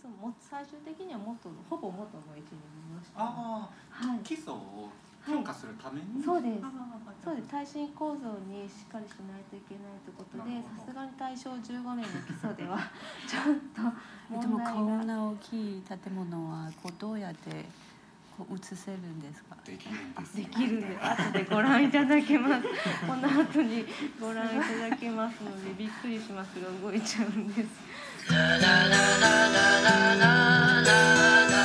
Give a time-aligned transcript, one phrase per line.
[0.00, 2.60] そうも最終的には元のほぼ元の位置に
[2.96, 3.68] 戻してああ、
[4.08, 4.18] はい。
[4.20, 6.64] 基礎をはい強化するために、そうです。
[7.22, 7.48] そうです。
[7.48, 12.78] 耐震構造にしっかりしないといけないということでさすがに大正15年の基礎では
[13.28, 14.72] ちょっとでも問題が。
[14.72, 17.66] こんな大きい建物はこうどうやって
[18.34, 19.56] こう移せるんですか？
[19.66, 22.62] できるんですできるんで後でご覧いただけます。
[23.06, 23.84] この後に
[24.18, 27.68] ご覧いただけますのでびっくりしますが動いちゃうんです
[28.28, 31.60] 啦啦啦啦啦啦啦啦啦啦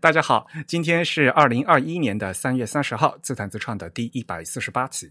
[0.00, 5.10] 大家好，今天是二零二一年的三月三十号，自弹自唱的第一百四十八期。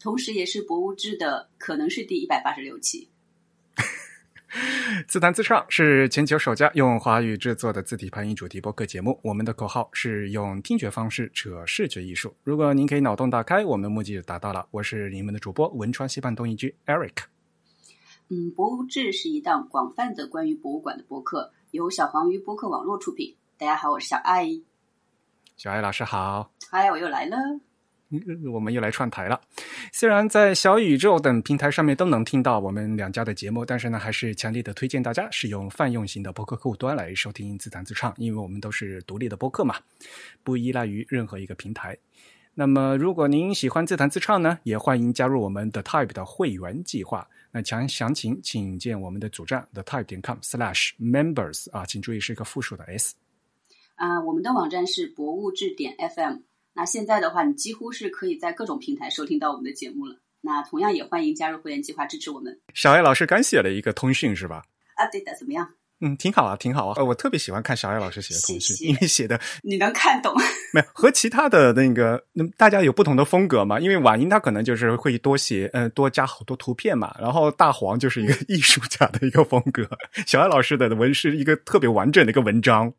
[0.00, 3.08] 同时也是博物志的可能是第一百八十六期。
[5.08, 9.18] 自弹自唱是全球首家用华语制作的字体配音主题播客节目。
[9.22, 12.34] 我们的口号是用听觉方式扯视觉艺术。
[12.44, 14.66] 如果您可以脑洞打开，我们的目的就达到了。
[14.70, 17.24] 我是你们的主播文川西半东一居 Eric。
[18.28, 23.36] 嗯，博物志是一档广泛的关于博物馆的播客，由小黄鱼播客网络出品。
[23.58, 24.48] 大家好，我是小爱。
[25.56, 26.52] 小爱老师好。
[26.70, 27.36] 嗨，我又来了。
[28.52, 29.40] 我们又来串台了。
[29.92, 39.76] 虽然在小宇宙等平台上面都能听到我们两家的节目，但是呢，还是强烈的推荐大家使用泛用型的播客客户端来收听自弹自唱，因为我们都是独立的播客嘛，
[40.42, 41.96] 不依赖于任何一个平台。
[42.54, 47.26] 那么，如果您喜欢自弹自唱呢，也欢迎加入我们的 Type 的会员计划。
[47.50, 53.14] 那详详情请见我们的主站 thetype 点 com/slash members 啊，请注意是一个复数的 s。
[53.96, 56.38] 啊、我们的网站是博物志点 FM。
[56.74, 60.16] 那现在的话，你几乎是可以在各种平台收听到我们的节目了。
[60.40, 62.60] 那同样也欢迎加入会员计划支持我们。
[62.74, 64.62] 小艾老师刚写了一个通讯是吧？
[64.96, 65.66] 啊，对的，怎么样？
[66.00, 66.94] 嗯，挺好啊，挺好啊。
[66.96, 70.34] 呃，我特别喜欢看小艾老师写的通讯，谢谢因为写的 你能看懂？
[70.74, 73.78] 没有和其他的那个，那大家有不同的风格嘛？
[73.78, 77.16] 因为婉英她可能就是会多写，嗯、多加好多图片嘛。
[77.18, 79.88] 然后大黄就是一个艺术家的一个风格，
[80.26, 82.92] 小艾老师的文是一个特别完整的一个文章。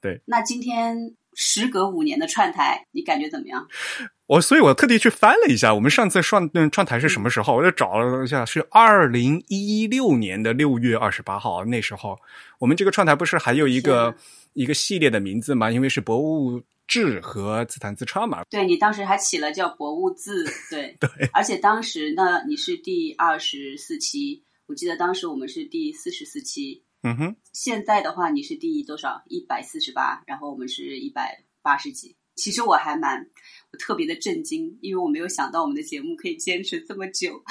[0.00, 0.94] 对那今天
[1.34, 3.66] 时隔五年的串台，你感觉怎么样？
[4.26, 7.54] 我，所以我特地去翻了一下，我们上次串嗯串台是什么时候？
[7.56, 11.64] 我就找了一下，是二零一六年的六月二十八号。
[11.64, 12.18] 那时候
[12.58, 14.14] 我们这个串台不是还有一个
[14.54, 15.70] 一个系列的名字嘛？
[15.70, 18.44] 因为是博物志和自弹自唱嘛。
[18.48, 27.36] 对你当时还起了叫博物志，对 对，而且当时呢，你是第二十四期，我记得当时我们是第四十四期，嗯哼。
[27.52, 29.22] 现在的话你是第多少？
[29.28, 32.16] 一百四十八，然后我们是一百八十几。
[32.34, 33.30] 其实我还蛮
[33.70, 37.44] 我特别的震惊，因为我没有想到我们的节目可以坚持这么久，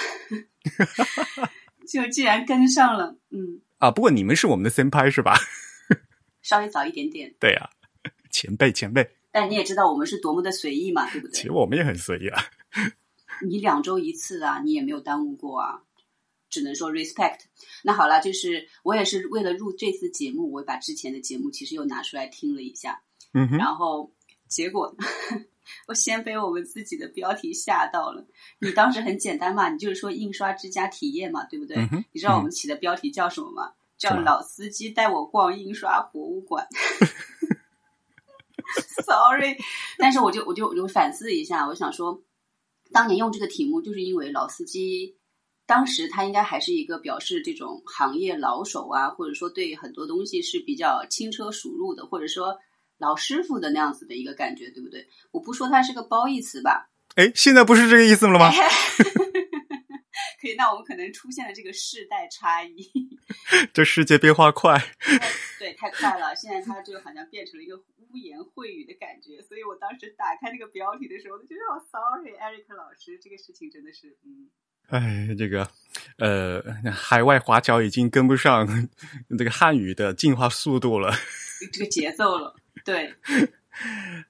[1.87, 5.37] 就竟然跟上了，嗯，啊，不过你们是我们的先拍是吧？
[6.41, 7.69] 稍微早一点点，对呀、
[8.29, 11.51] 前辈前辈，但你也知道我们是多么的随意嘛，对不对其实？
[11.53, 12.43] 我们也很随意啊。
[13.47, 15.81] 你两周一次啊，你也没有耽误过啊，
[16.53, 17.39] 只能说 respect。
[17.83, 23.01] 那好了，就是我也是为了录这次节目，我把之前的节目其实又拿出来听了一下，
[23.33, 24.13] 嗯哼，然后
[24.47, 24.95] 结果
[25.87, 28.25] 我先被我们自己的标题吓到了。
[28.59, 31.77] 你当时很简单嘛，你就是说印刷之家体验嘛，对不对？
[31.77, 33.73] 嗯你知道我们起的标题叫什么吗？
[33.97, 36.67] 叫老司机带我逛印刷博物馆。
[39.05, 39.57] Sorry，
[39.97, 42.23] 但是我就我就我就反思一下，我想说，
[42.91, 45.15] 当年用这个题目，就是因为老司机
[45.73, 52.55] 当时他应该还是一个表示这种行业老手啊，或者说对很多东西是比较轻车熟路的，或者说
[52.99, 55.07] 老师傅的那样子的一个感觉，对不对？
[55.31, 58.51] 我不说它是个褒义词吧，哎，现在不是这个意思了吗？
[60.39, 62.91] 可以，那我们可能出现了这个世代差异，
[63.73, 64.77] 这世界变化快，
[65.57, 74.51] 对，太快了，现在它就好像变成了一个污言秽语的感觉，所以我当时打开那个标题的时候，我就觉得好 sorry，Eric 老师，这个事情真的是，嗯。
[74.89, 75.67] 哎，这个
[76.17, 76.61] 呃，
[76.91, 78.67] 海外华侨已经跟不上
[79.37, 81.13] 这个汉语的进化速度了。
[81.71, 82.55] 这个节奏了。
[82.85, 83.13] 对，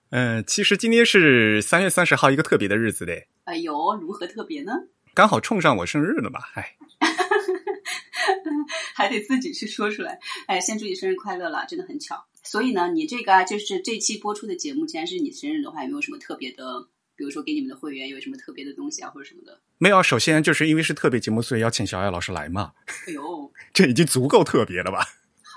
[0.10, 4.74] 呃，其实今天是三月三十号，一个特别的日子嘞，哎呦，如何特别呢？
[5.14, 6.40] 刚好冲上我生日了嘛。
[6.54, 6.76] 哎，
[8.96, 10.20] 还得自己去说出来。
[10.48, 12.24] 哎，先祝你生日快乐了，真的很巧。
[12.44, 16.88] 所以呢，你这个啊，就是这期播出的节目，既然是你生日的话，有没有什么特别的？
[17.17, 19.61] 比如说给你们的会员有什么特别的东西啊，或者什么的？
[19.79, 22.73] 没有，首先就是因为是特别节目，所以邀请小艾老师来嘛，
[23.07, 25.07] 哎呦， 这已经足够特别了吧？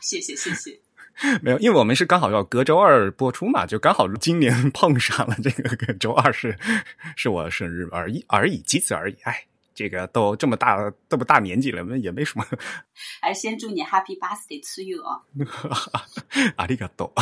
[0.02, 0.80] 谢谢谢谢。
[1.42, 6.58] 没有，因为我们是刚好要隔周二播出嘛，就刚好今年 碰上了这个周二是
[7.16, 9.16] 是我生日而已而已，仅此而已。
[9.24, 12.46] 哎，这个都这么大这么大年纪了，也没什么。
[13.22, 15.22] 还是先祝你 Happy Birthday to you 啊！
[16.58, 17.13] ありがと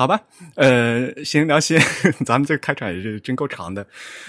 [0.00, 0.18] 好吧，
[0.54, 1.78] 呃，行聊先，
[2.24, 3.86] 咱们这个开场也是真够长的。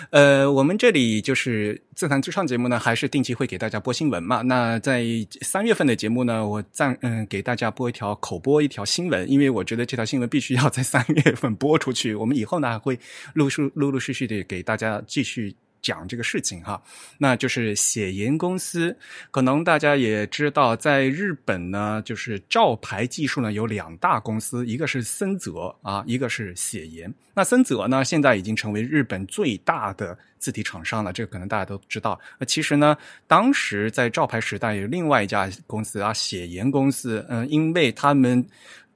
[0.09, 4.41] 呃，我们这里就是自弹自唱节目呢，还是定期会给大家播新闻嘛。
[4.41, 5.05] 那在
[5.43, 12.13] 三月份的节目呢，我暂嗯给大家播一条口播一条新闻，因为我觉得这条新闻必须要在三月份播出去。
[12.15, 12.99] 我们以后呢还会
[13.33, 15.55] 陆续陆陆续续的给大家继续。
[15.81, 16.81] 讲这个事情哈，
[17.17, 18.95] 那就是写研公司。
[19.31, 27.13] 可能大家也知道，在日本呢，就是照牌技术呢有两大公司，一个是森泽啊，一个是写研。
[27.33, 32.19] 那森泽呢，现在已经成为日本最大的字体厂商了，这个可能大家都知道。
[32.37, 38.45] 那其实呢，当时在照牌时代有另外一家公司啊，写研公司，嗯，因为他们。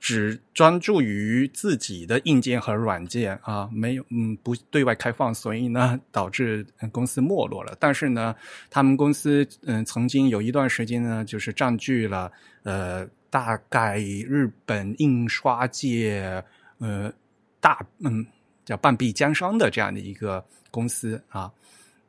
[0.07, 7.75] 只专注于自己的硬件和软件啊，没有嗯不对外开放，所以呢导致公司没落了。
[7.79, 8.35] 但是呢，
[8.69, 12.31] 他们公司嗯曾经有一段时间呢，就是占据了
[12.61, 16.43] 呃大概日本印刷界
[16.77, 17.11] 呃
[17.59, 18.23] 大嗯
[18.63, 21.51] 叫半壁江山的这样的一个公司啊，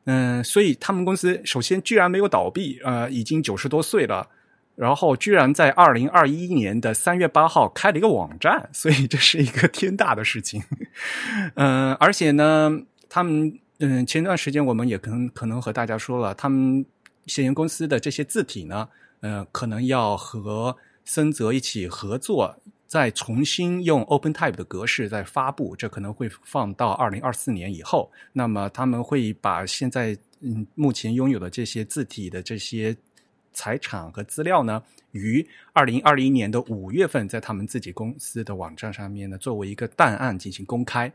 [0.04, 4.28] 嗯，所以他们公司首先居然没有倒闭，呃，已经九十多岁了。
[4.76, 10.62] 然后居然在二零二一年的三月八号开了一个网站，所以这是一个天大的事情。
[11.54, 12.70] 嗯，而且呢，
[13.08, 16.84] 他们嗯，前段时间我们也可能可能和大家说了，他们
[17.24, 18.86] 写研公司的这些字体呢，
[19.20, 20.76] 呃，可能要和
[21.06, 22.54] 森泽一起合作，
[22.86, 28.12] 再重新用 OpenType 的格式再发布，这可能会放到二零二四年以后。
[28.30, 32.94] 那么他们会把现在嗯目前拥有的这些字体的这些。
[33.56, 34.82] 财产和资料呢，
[35.12, 41.10] 于二零二零年的五月份，在他们自己公司的网站上面呢，作为一个档案进行公开。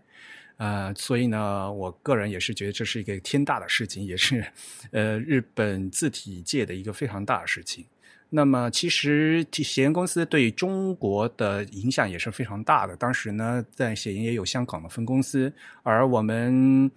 [0.58, 4.44] 呃，所以呢，我个人也是觉得这是一个天大的事情，也是
[4.92, 7.86] 呃日本字体界的一个非常大的事情。
[8.30, 12.96] 那么，其实写研公司对中国的影响也是非常大的。
[12.96, 15.54] 当时呢，在写研也有香港的分公司，
[15.84, 16.90] 而我们。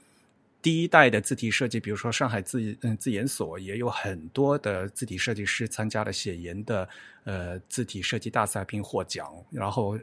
[0.65, 6.89] 第一代的字体设计，比如说上海字嗯字研所，也有很多的字体设计师参加了写研的
[7.25, 9.99] 呃字体设计大赛并获奖，然后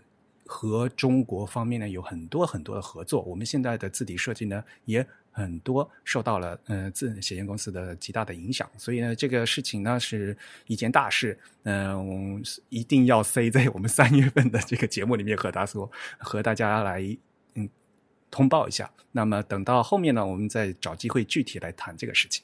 [0.46, 3.24] 和中国方面呢有很多很多的合作。
[3.24, 10.38] 我们现在的字体设计呢也很多受到了呃字写研公司的极大的影响，所以呢这个事情呢是
[10.68, 17.18] 一件大事，嗯，一定要塞在我们三月份的这个节目里面和大家说，和大家来。
[18.32, 22.44] 通报一下，那么等到后面呢，我们再找机会具体来谈这个事情。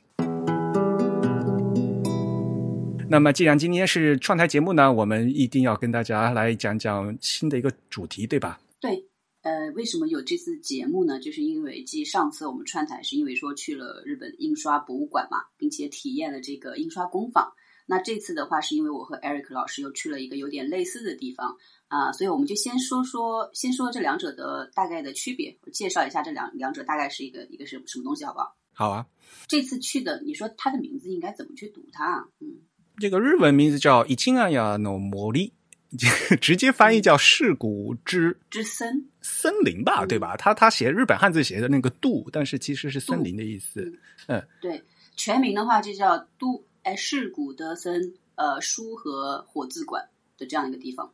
[3.09, 8.59] 那么，既然今天是创台节目呢，我们一定要跟大家来讲讲新的一个主题，对吧？
[8.81, 9.01] 对，
[9.43, 11.17] 呃，为什么有这次节目呢？
[11.17, 17.49] 就是因为继上次我们串台是因为说去了日本印刷博物馆嘛，并且体验了这个印刷工坊。
[17.85, 21.55] 那这次的话，是因为我和 Eric 老师又去了一个有点类似的地方。
[21.87, 28.55] 啊，所以我们就先说说，先说这两者的大概的区别，我介绍一下这两两者大概是一个一个是什么东西，好不好？
[28.73, 29.05] 好啊。
[29.47, 32.27] 这次去的，你说它的名字应该怎么去读它啊？
[32.39, 32.57] 嗯，
[32.97, 35.53] 这个日文名字叫伊青阿亚诺摩利，
[36.41, 40.35] 直接翻译叫世谷之之森森林吧，对吧？
[40.35, 43.93] 他他写日本汉字写的那个度，但是其实是森林的意思。
[44.27, 44.83] 嗯，对，
[45.15, 51.11] 全名的话就叫都哎世谷德森呃书和火字馆的这样一个地方。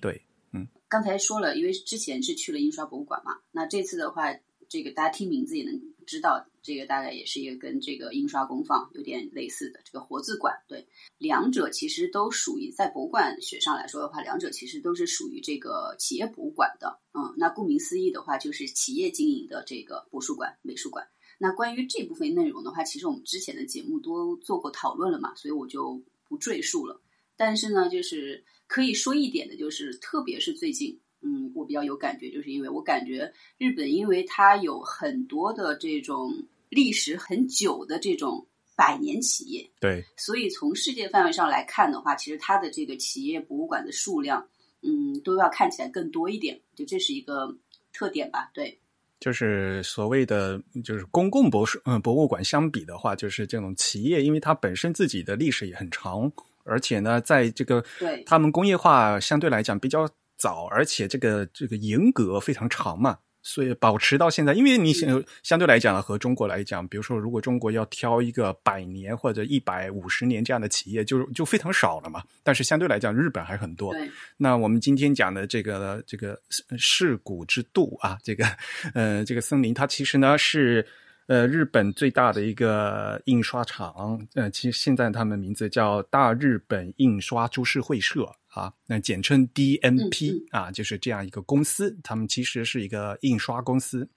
[0.00, 0.22] 对，
[0.52, 4.34] 嗯，刚才说了，因为之前是去了印刷博物馆嘛，那这次的话，
[4.68, 10.54] 这个大家听名字也能知道，这个大概也是一个跟这个印刷工坊有点类似的这个活字馆。
[10.68, 10.86] 对，
[11.18, 17.00] 两者其实都属于在博物馆学上来说的话，两者其实都是属于这个企业博物馆的。
[17.12, 21.06] 嗯，那顾名思义的话，就是企业经营的这个博物馆、美术馆。
[21.38, 27.00] 那关于这部分内容的话，其实我们之前的节目都做过讨论了嘛，所以我就不赘述了。
[27.36, 36.32] 但是呢，就是可以说一点的，就是特别是最近，嗯，我比较有感觉，就是因为我感觉日本，因为它有很多的这种
[36.68, 38.46] 历史很久的这种
[38.76, 44.46] 百年企业，对，所以从世界范围上来看的话，其实它的这个企业博物馆的数量，
[44.82, 47.56] 嗯，都要看起来更多一点，就这是一个
[47.92, 48.78] 特点吧，对。
[49.18, 56.30] 就是所谓的，就是公共博物嗯博物馆相比的话，就是这种企业，因为它本身自己的历史也很长。
[56.66, 64.52] 而且呢，在这个对他们工业化相对来讲比较早，而且这个这个严格非常长嘛，所以保持到现在。
[64.52, 72.22] 因为你相相对来讲和中国来讲，比如说如果中国要挑一个百年或者一百五十年这样的企业，就就非常少了嘛。
[72.42, 73.94] 但是相对来讲，日本还很多。
[74.36, 76.38] 那我们今天讲的这个这个
[76.76, 78.44] 世古之度啊，这个
[78.92, 80.86] 呃这个森林，它其实呢是
[81.26, 94.08] 呃，日本最大的一个印刷厂，呃，其实现在他们名字叫大日本印刷株式会社啊，那简称 DNP 啊，就是这样一个公司，他们其实是一个印刷公司。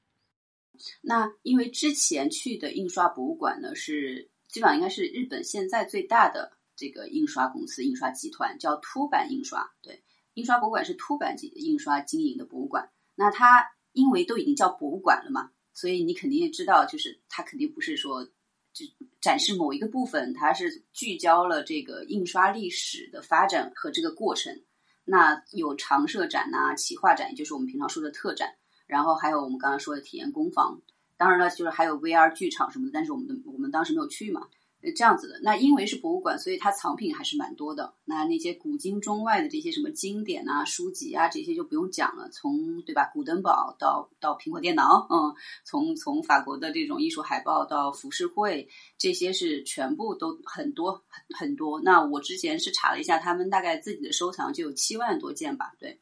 [1.01, 9.67] 那因为之前去的印刷博物馆呢，是基本上应该是日本现在最大的这个印刷公司、印刷集团，叫凸版印刷。
[9.81, 10.03] 对，
[10.35, 12.91] 印刷博物馆是凸版印刷经营的博物馆。
[13.15, 15.49] 那它因为都已经叫博物馆了嘛，
[15.79, 18.25] 所以你肯定也知道，就是它肯定不是说
[18.74, 18.86] 就
[19.21, 24.62] 展示某一个部分，它是聚焦了这个印刷历史的发展和这个过程。
[25.05, 28.53] 那有常设展呐、企划展，就是我们平常说的特展。
[28.88, 30.81] 然后还有我们刚刚说的体验工坊，
[31.15, 34.48] 当然了，就是还有 VR 剧场什么的，但是我们的我们当时没有去嘛，
[34.95, 35.39] 这样子的。
[35.43, 37.93] 那因为是博物馆，所以它藏品还是蛮多的。
[38.05, 42.29] 那那些古今中外的这些什么经典啊、书籍啊，这些就不用讲了。
[42.29, 45.33] 从对吧，古登堡到到苹果电脑，嗯，
[45.65, 48.67] 从从法国的这种艺术海报到浮世绘，
[48.98, 51.81] 这些是全部都很多很很多。
[51.81, 56.00] 那我之前是查了一下，他们大概自己的收藏就有七万多件吧，对。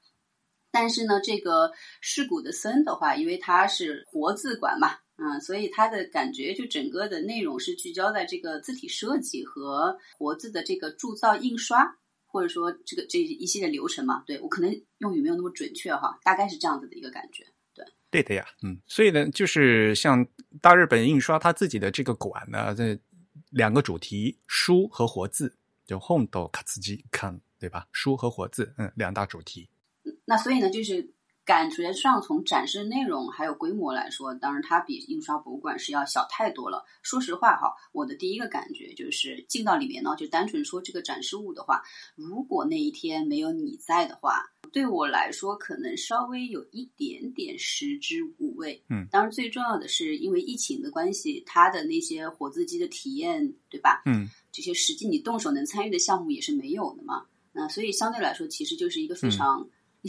[0.69, 11.97] 但是呢，这个世古的森的话，因为它是活字馆嘛，嗯，所以它的感觉就整个的内容是聚焦在这个字体设计和活字的这个铸造、印刷，
[12.27, 14.23] 或者说这个这一系列流程嘛。
[14.27, 17.43] 对我可能用语没有那么准确哈，大概是这样子的一个感觉。
[17.73, 20.23] 对，对的呀，嗯，所以呢，就是像
[20.61, 22.99] 大日本印刷它自己的这个馆呢，这
[23.49, 27.87] 两个主题，书和活字，就 home 到卡兹基看，对吧？
[27.91, 29.67] 书和活字，嗯，两大主题。
[30.25, 31.09] 那所以呢，就是
[31.47, 36.83] 感觉上从展示内容还有规模来说，当然它比印刷博物馆是要小太多了。
[37.01, 41.81] 说实话哈，我的第一个感觉就是进到里面呢，就单纯说这个展示物的话，
[42.15, 48.83] 如果那一天没有你在的话，对我来说可能稍微有一点点食之无味。
[48.89, 54.01] 嗯，当然最重要的是因为疫情的关系，它的那些活字机的体验，对吧？
[54.05, 57.23] 嗯，这些实际你动手能参与的项目也是没有的嘛。
[57.53, 59.65] 那所以相对来说，其实就是一个非常。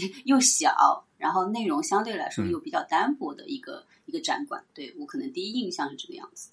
[0.25, 6.51] 又小，然后内容相对来说又比较单薄的一个一个展馆，对我可能第一印象是这个样子。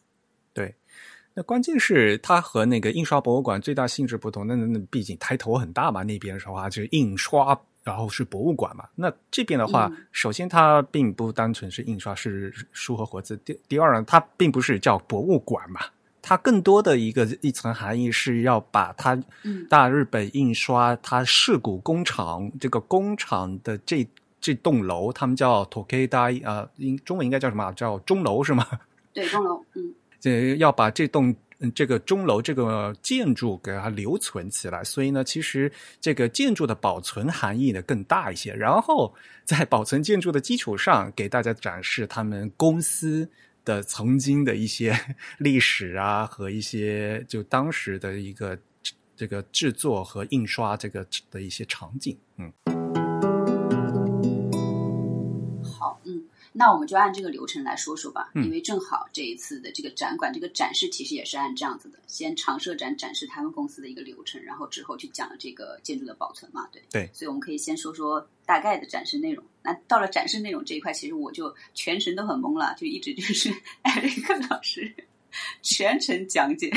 [0.54, 0.74] 对，
[1.34, 8.88] 那关键是它和那个印刷博物馆最大性质不同，那那那毕竟抬头很大嘛，那边的话就是印刷，然后是博物馆嘛。
[8.96, 13.36] 那这边的话，首先它并不单纯是印刷，是书和活字。
[13.38, 15.82] 第第二呢，它并不是叫博物馆嘛。
[16.28, 19.16] 它更多的一个一层含义是要把它
[19.70, 24.08] 大日本印刷它世古工厂这个工厂的这
[24.42, 27.72] 这栋楼，他们叫 Tokei 啊，英中文应该叫什么？
[27.74, 28.68] 叫钟楼是吗？
[29.14, 31.36] 对，钟楼，嗯， 这要把这栋
[31.76, 38.52] 这个钟楼这个建筑给它留存起来，所以呢，其实这个建筑的保存含义呢更大一些。
[38.52, 39.14] 然后
[39.44, 43.30] 在保存建筑的基础上，给大家展示他们公司。
[43.66, 44.98] 的曾经的一些
[45.40, 48.58] 历史啊，和一些就当时的一个
[49.16, 52.75] 这个制作和印刷这个的一些场景，嗯。
[56.58, 66.82] 那我们就按这个流程来说说吧，因为正好这一次的这个展馆这个展示其实也是按这样子的，先常设展展示他们公司的一个流程，然后之后去讲这个建筑的保存嘛，对。
[66.90, 69.44] 对，所以我们可以先说说大概的展示内容。
[69.62, 74.94] 那到了展示内容这一块，其实我就全程都很懵了，就一直就是艾瑞克老师
[75.62, 76.72] 全程讲解。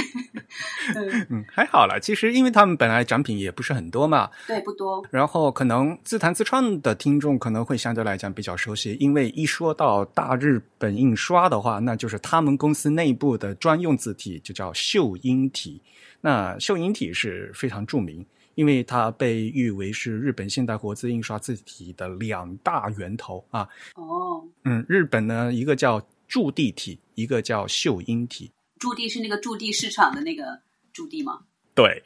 [1.31, 5.05] 嗯，还好了，其实因为他们本来展品也不是很多嘛，对，不多。
[5.11, 15.81] 然后可能自弹自唱的听众可能会相对来讲比较熟悉，因为一说到大日本印刷的话，那就是他们公司内部的专用字体，就叫秀英体。
[16.21, 18.25] 那秀英体是非常著名。
[18.55, 23.61] 因为它被誉为是日本现代活字印刷字体的两大源头啊。
[23.95, 28.51] 哦，嗯，日本呢，一个叫驻地体，一个叫秀英体。
[28.79, 30.61] 驻地是那个驻地市场的那个
[30.93, 31.41] 驻地吗？
[31.75, 32.03] 对，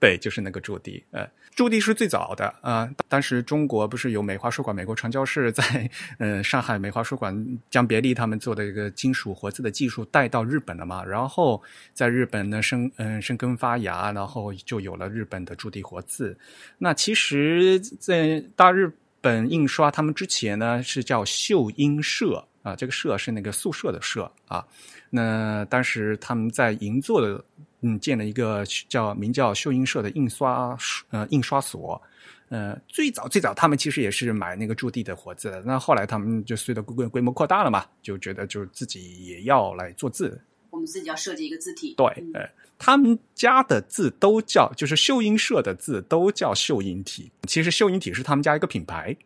[0.00, 2.88] 对，就是那个驻地，呃，驻地是最早的啊。
[3.08, 5.88] 当时中国不是有美华书馆、美国传教士在
[6.18, 7.32] 呃上海美华书馆
[7.70, 11.04] 将别利他们做的一个金属活字的技术带到日本了嘛？
[11.04, 16.36] 然后在日本呢生嗯生根发芽，然后就有了日本的驻地活字。
[16.78, 24.66] 那其实，在大日本印刷他们之前呢是叫秀英社啊，这个社是那个宿舍的社啊。
[25.10, 27.44] 那当时他们在银座的。
[27.84, 30.78] 嗯，建了一个叫名叫秀英社的印刷
[31.10, 32.00] 呃印刷所，
[32.48, 40.40] 呃，最早最早他们其实也是买那个驻地的活字，那后来他们就随着规规模扩大了嘛，就觉得就自己也要来做字，
[40.70, 49.16] 我们自己要设计一个字体，对，呃，他们家的字都叫就是秀英社的字都叫秀英体，其实秀英体是他们家一个品牌。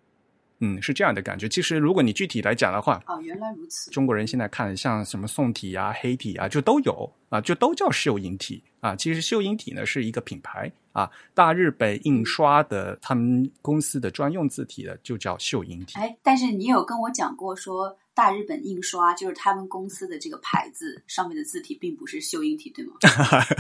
[0.61, 1.49] 嗯，是这样的感觉。
[1.49, 3.91] 其实如果你具体来讲的话，哦，原来如此。
[3.91, 8.97] 中国人现在看像什么宋体啊、黑体啊，就都有啊，就都叫秀英体啊。
[8.97, 15.99] 其实秀英体呢是一个品牌啊，大日本印刷的他们公司的专用字体的就叫秀英体。
[15.99, 17.97] 哎，但是你有跟我讲过说。
[18.17, 22.95] 大日本印刷就是他们公司的这个牌子上面的字体并不是秀英体，对吗？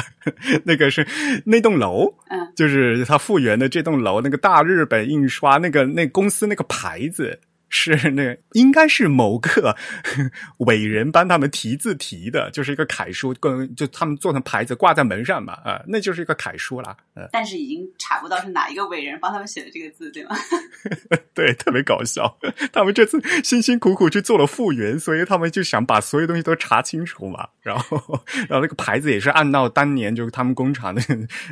[0.64, 1.06] 那个是
[1.44, 7.38] 那栋楼，嗯，就是它复原的这栋楼，那个大日本印刷那个那公司那个牌子。
[7.68, 9.76] 是那应该是某个
[10.58, 20.36] 伟人帮他们题字题的，就是一个楷书，跟就他们做成牌子挂在门上嘛，啊，那就是一个楷书啦，呃，但是已经查不到是哪一个伟人帮他们写的这个字，对吗？
[21.34, 22.38] 对，特别搞笑。
[22.72, 27.48] 他们这次辛辛苦苦去做了复原，所以他们就想把所有东西都查清楚嘛。
[27.60, 31.02] 然后，然后那个牌子也是按照当年就是他们工厂的，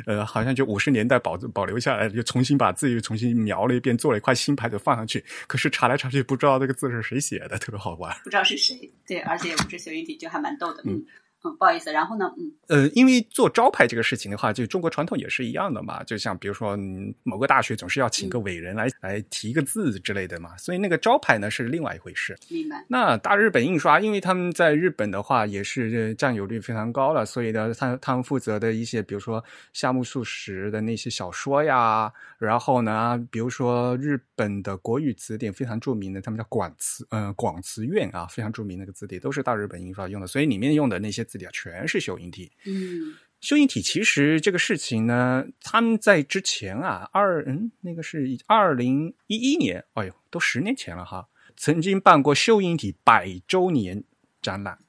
[0.05, 5.23] 呃，好像就五十年代保保留下来，就重新把字又重新描了一遍，做了一块新牌子放上去。
[5.47, 8.15] 可是查来查去不知道那个字是谁写的，特别好玩。
[8.23, 11.05] 不知道是谁，对，而且也不是修音体，就还蛮逗的，嗯。
[11.45, 12.25] 嗯，不好意思，然后呢？
[12.37, 16.03] 嗯，呃，因为做招牌这个事情的话，就中国传统也是一样的嘛。
[16.03, 16.75] 就像比如说，
[17.23, 22.35] 某个大学总是要请个伟人来来提个字之类的嘛，所以那个招牌呢是另外一回事。
[22.49, 22.83] 明白。
[22.87, 41.37] 那大日本印刷，因为他们在日本的话也是占有率非常高了，所以呢，他他们负责的一些，比如说夏目漱石的那些小说呀，然后呢，比如说日本的国语词典非常著名的，他们叫广词，嗯，广词院啊，非常著名那个字典都是大日本印刷用的，所以里面用的那些字。
[41.37, 42.49] 字体啊，全是秀英体。
[42.65, 51.27] 嗯，秀英体其实这个事情呢，他们在之前啊，二嗯，那个是二零一一年，哎呦，都十年前了哈，
[51.57, 54.01] 曾经办过秀英体百周年
[54.41, 54.79] 展览，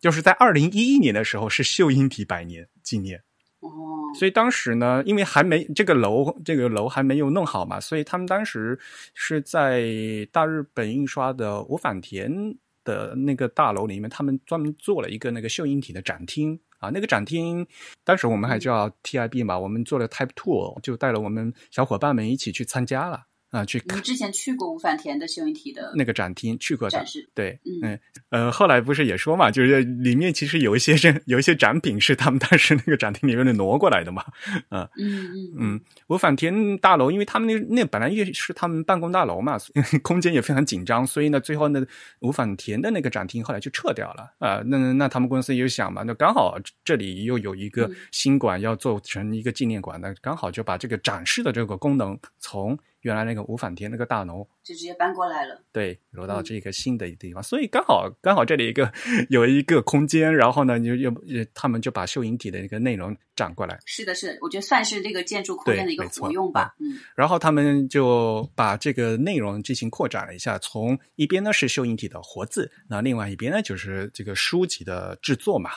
[0.00, 3.22] 就是在二零一一年的时候是秀英体百年纪念。
[3.60, 3.68] 哦，
[4.18, 8.78] 所以当时呢，因为还没这个楼，这个楼还没有弄好嘛，所以他们当时
[9.12, 9.84] 是在
[10.32, 12.56] 大日本印刷的五反田。
[12.84, 17.66] 的那个大楼里面，他们专门做了一个那个秀英体的展厅啊，那个展厅
[18.04, 23.26] 当时我们还叫 TIB 嘛，我们做了 Type Two，就带了我们小伙伴们一起去参加了。
[23.52, 28.00] 啊，去你之前去过吴反田的秀英体的那个展厅去过展示，对，嗯，
[28.30, 34.24] 呃，后来不是也说嘛，就是里面其实有一些是有一些展品是他们当时那个展厅里面的挪过来的嘛，
[34.70, 39.58] 啊，嗯嗯嗯，吴反田大楼，因为他们那那本来也是他们办公大楼嘛，
[40.02, 41.84] 空间也非常紧张，所以呢，最后呢，
[42.20, 52.78] 吴反田的那个展厅后来就撤掉了啊，那那他们公司又想嘛，那刚好这里又有一个新馆要做成一个纪念馆，那刚好就把这个展示的这个功能从。
[53.02, 58.92] 原来那个五反田那个大楼就直接搬过来了，对，挪到这个新的地方，所以刚好刚好这里一个
[59.28, 61.12] 有一个空间，然后呢，就又
[61.52, 63.78] 他们就把秀英体的那个内容转过来。
[63.86, 66.74] 是的，是的，我觉得算是这个建筑空间的一个活用吧。
[66.78, 75.70] 嗯，然后他们就把这个内容进行扩展了一下，从一边呢是秀英体的活字，那另外一边呢就是这个书籍的制作嘛。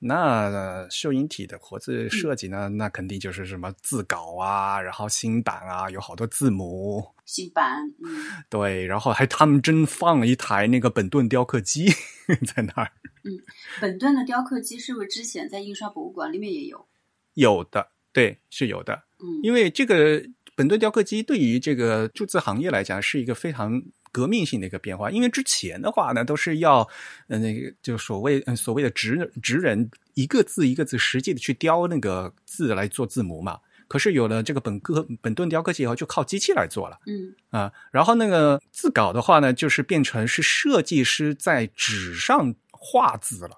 [0.00, 2.68] 那秀英体的活字设计呢？
[2.68, 7.04] 那肯定就是什么字稿啊，然后新版啊，有好多字母。
[7.24, 11.88] 新版，嗯，对，然后还他们真放了一台那个本顿雕刻机
[12.46, 12.92] 在那儿。
[13.24, 13.42] 嗯，
[13.80, 16.86] 本顿的雕刻机是不是之前在印刷博物馆里面也有？
[17.34, 19.02] 有的，对，是有的。
[19.18, 20.22] 嗯，因为这个
[20.54, 23.82] 本顿雕刻机对于这个铸字行业来讲是一个非常。
[24.12, 26.86] 革命性的一个变化，因为之前的话呢，都是要
[27.28, 33.58] 呃那个就所谓所谓的职职人一个字一个字实际的去雕那个字来做字母嘛。
[33.88, 36.98] 可是有了这个本科本顿雕刻机以后，就靠机器来做了。
[37.06, 43.56] 嗯啊，然后那个字稿的话呢，就是变成是设计师在纸上画字了。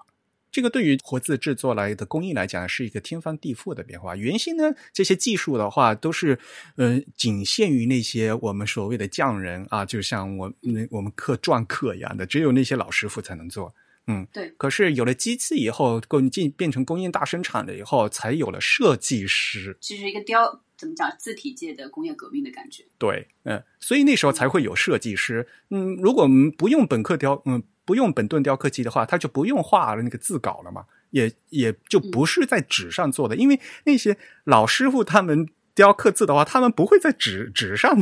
[0.51, 4.15] 这个对于活字制作来的工艺来讲，是一个天翻地覆的变化。
[4.15, 6.37] 原先呢，这些技术的话，都是
[6.75, 13.73] 呃，仅限于那些我们所谓的匠人啊，就像我那我们刻篆刻一样的，只有那些老师傅才能做。
[14.07, 14.49] 嗯，对。
[14.57, 19.77] 可是有了机器以后，工进变成工业大生产了以后，才有了设计师。
[19.79, 22.83] 其实一个雕怎么讲，字体界的工业革命的感觉。
[22.97, 25.47] 对，嗯，所以那时候才会有设计师。
[25.69, 27.63] 嗯，如果不用本刻雕，嗯。
[27.85, 37.97] 不用本顿雕刻机的话，他就不用画那个字稿了嘛，也也就不是在纸上做的，因为那些老师傅他们雕刻字的话，他们不会在纸纸上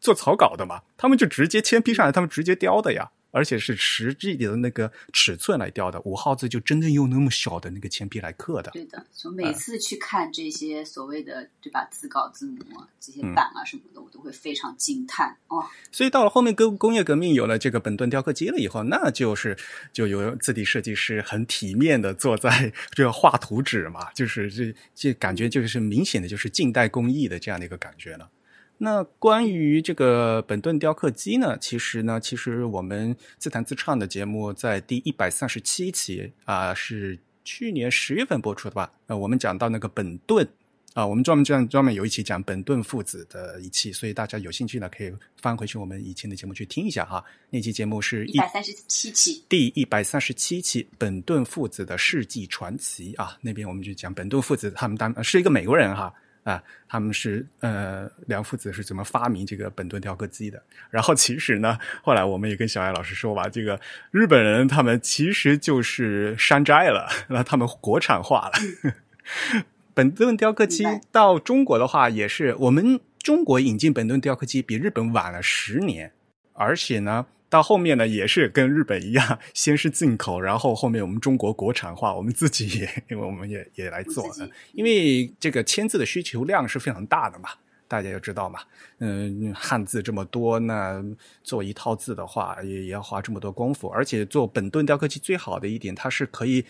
[0.00, 3.10] 做草稿的嘛，他们就直接铅批上来，他们直接雕的呀。
[3.36, 8.70] 而且是实际的那个尺寸来雕的，五号字就真正用那么小的那个铅笔来刻的。
[8.70, 15.62] 对的，就每次去看这些所谓的对吧字稿字母啊，这些版啊什么的，我都会非常惊叹哦。
[15.92, 19.54] 所以到了后面工工业革命有了这个本顿雕刻机了以后，那就是
[19.92, 28.30] 就有字体设计师很体面的坐在这画图纸嘛，就是这这感觉就是明显的就是近代工艺的这样的一个感觉了。
[28.78, 38.92] 那关于这个本顿雕刻机呢，其实呢，其实我们自弹自唱的节目在第一百三十七期啊、是去年十月份播出的吧？
[39.06, 40.46] 呃，我们讲到那个本顿
[40.92, 45.12] 啊、我们专门这样专门有一期讲本顿父子的一期，所以大家有兴趣呢，可以
[45.42, 47.22] 翻回去我们以前的节目去听一下哈。
[47.50, 56.12] 那期节目是一百三十七期，第一百三十七期本顿父子的世纪传奇啊，那边我们就讲本顿父子他们当是一个美国人哈
[56.46, 60.62] 啊，他们是呃梁父子是怎么发明这个本顿雕刻机的。
[60.90, 63.80] 然后其实呢，后来我们也跟小艾老师说吧，这个
[64.12, 69.64] 日本人他们其实就是山寨了，那他们国产化了。
[69.92, 76.12] 本顿雕刻机到中国的话，也是我们中国引进本顿雕刻机比日本晚了十年，
[76.52, 77.26] 而且呢，
[77.56, 87.48] 到后面呢也是跟日本一样，先是进口，然后后面我们中国国产化，我们自己也， 因为我们也也来做我们自己因为这个签字的需求量是非常大的嘛。
[87.88, 88.60] 大家也知道嘛，
[88.98, 91.02] 嗯，汉字这么多，那
[91.42, 93.88] 做一套字的话，也也要花这么多功夫。
[93.88, 96.62] 而且做本顿雕刻机最好的一点，它是可以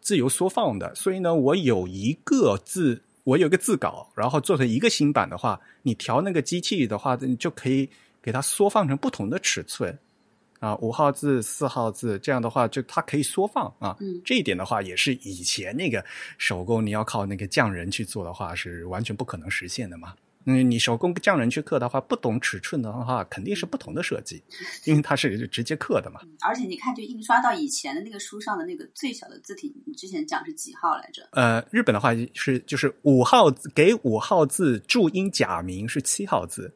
[0.00, 0.92] 自由缩放的。
[0.94, 7.88] 所以呢，我有一个字，我有一个字稿，然后做成一个新版的话，你调那个机器的话，你就可以
[8.22, 9.96] 给它缩放成不同的尺寸。
[10.58, 13.96] 啊，五号字、四号字，这样的话就它可以缩放啊。
[14.00, 16.04] 嗯这一点的话，也是以前那个
[16.38, 20.14] 手工你要靠那个匠人去做的话，是完全不可能实现的嘛。
[20.48, 24.40] 嗯，你手工匠人去刻的话，不懂尺寸的话，肯定是不同的设计，
[24.84, 26.20] 因为它是直接刻的嘛。
[26.40, 31.28] 而且你看，就印刷到以前的那个书上的那个最小的字体，你之前讲是几号来着？
[31.32, 36.72] 呃，日本的话是就是五号字给五号字注音假名是七号字，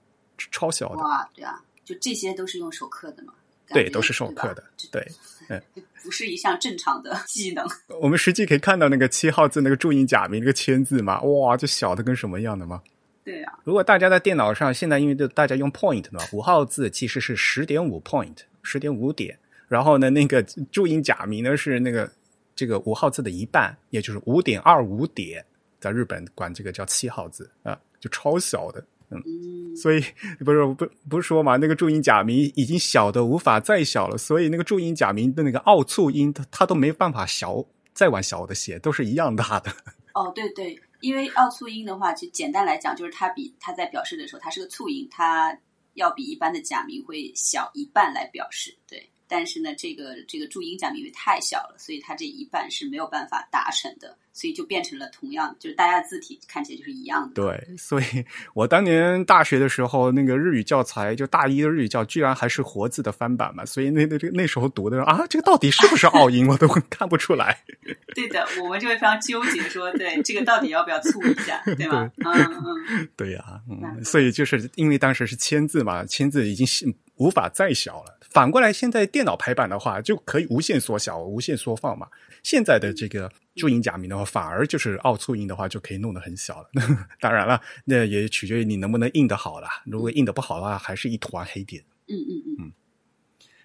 [0.51, 3.33] 超小的，哇，对啊，就这些都是用手刻的嘛？
[3.71, 5.01] 感对，都是授课的，对。
[5.49, 5.61] 嗯
[6.03, 7.63] 不是一项正常的技能。
[8.01, 12.81] 我们实际可以看到那个七号字那个注音假名那个签字嘛，哇，就小的跟什么样的吗。
[13.23, 19.39] 对啊，如果大家在电脑上，现在因为大家用 point 嘛，五号字其实是十点五 point，十点五点。
[19.69, 22.11] 然后呢，那个注音假名呢是那个
[22.57, 25.45] 这个五号字的一半，也就是五点二五点，
[25.79, 28.83] 在日本管这个叫七号字啊，就超小的。
[29.17, 30.01] 嗯，所以
[30.45, 39.73] 不是不不是说嘛，那个注音假名已经小的无法再小了，所以那个注音假名的那个奥促音，它它都没办法小再往小的写，都是一样大的。
[40.15, 45.59] 哦，对对，因为奥促音的话，就简单来讲，就是它比它在表示的时候，它是个促音，它
[45.95, 48.73] 要比一般的假名会小一半来表示。
[48.89, 57.35] 对，但是呢，这个这个注音假名因为太小了，所以它这一半是没有办法达成的，所以就变成了同样，就是大家的字体看起来就是一样的。
[57.35, 58.05] 对，所以
[58.53, 67.63] 我当年大学的时候，那个日语教材就大一的日语教，居然还是活字的翻版嘛，所以那那那那时候读的时候啊，这个到底是不是奥音，我都看不出来。
[68.15, 72.11] 对的，我们就会非常纠结说，对这个到底要不要促一下，对吧？
[72.25, 78.19] 嗯嗯，对呀、嗯，所以就是因为当时是签字嘛，签字已经是无法再小了。
[78.31, 82.09] 反过来，现在电脑排版的话，就可以无限缩小、无限缩放嘛。
[82.43, 86.69] 现在的这个注音假名的话，反而就是奥促音的话，就可以弄得很小了。
[87.21, 89.67] 当然了，那也取决于你能不能印得好了。
[89.85, 91.83] 如果印得不好的话，还是一团黑点。
[92.07, 92.73] 嗯嗯嗯，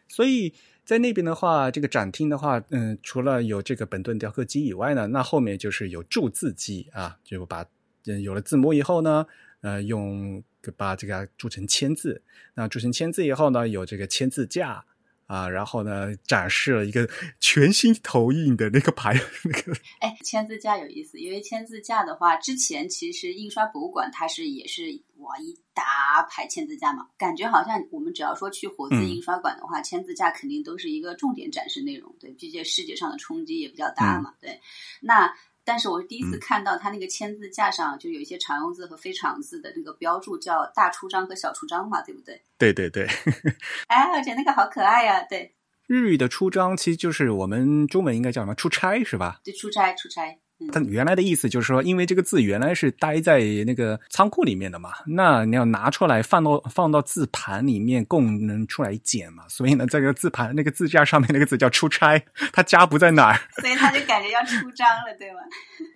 [0.08, 7.65] 所以在那边的话，这个展厅的话，嗯，除了有这个本顿雕刻机以外呢，那后面就是有注字机啊，就把
[8.08, 9.25] 嗯有了字幕以后呢，
[9.65, 10.43] 呃，用
[10.78, 12.21] 把这个铸成签字。
[12.54, 14.86] 那铸成签字以后呢，有这个签字架
[15.25, 17.10] 啊，然后呢，展示了一个
[17.41, 24.84] 全新投影的那个牌， 那个哎，签字架有意思，因为签字架的话，之前其实印刷博物馆它是也是
[25.17, 34.60] 哇一大排签字架嘛，感觉好像我们只要说去活字嗯印刷馆的话，签字架肯定都是一个重点展示内容，对，毕竟视觉上的冲击也比较大嘛，对。
[35.01, 35.34] 那
[35.65, 36.39] 但是我是第一次嗯。
[36.39, 42.41] 看到他那个签字架上就有一些常用字和非常字的那个标注，叫大出章和小出章嘛，对不对？
[42.58, 43.08] 对 对对，
[43.88, 45.56] 哎，我觉得那个好可爱呀、对，
[45.88, 48.54] 日语的出章其实就是我们中文应该叫什么？
[48.56, 49.41] 出差是吧？
[49.43, 50.39] 对，出差出差，嗯，
[50.71, 62.17] 它原来的意思就是说，因为这个字原来是待在那个仓库里面的嘛，那你要拿出来放到放到字盘里面供人出来捡嘛，所以呢，这个字盘那个字架上面那个字叫出差，
[62.53, 63.39] 他家不在哪儿？
[63.61, 65.39] 所以他就感觉要出张了，对吗？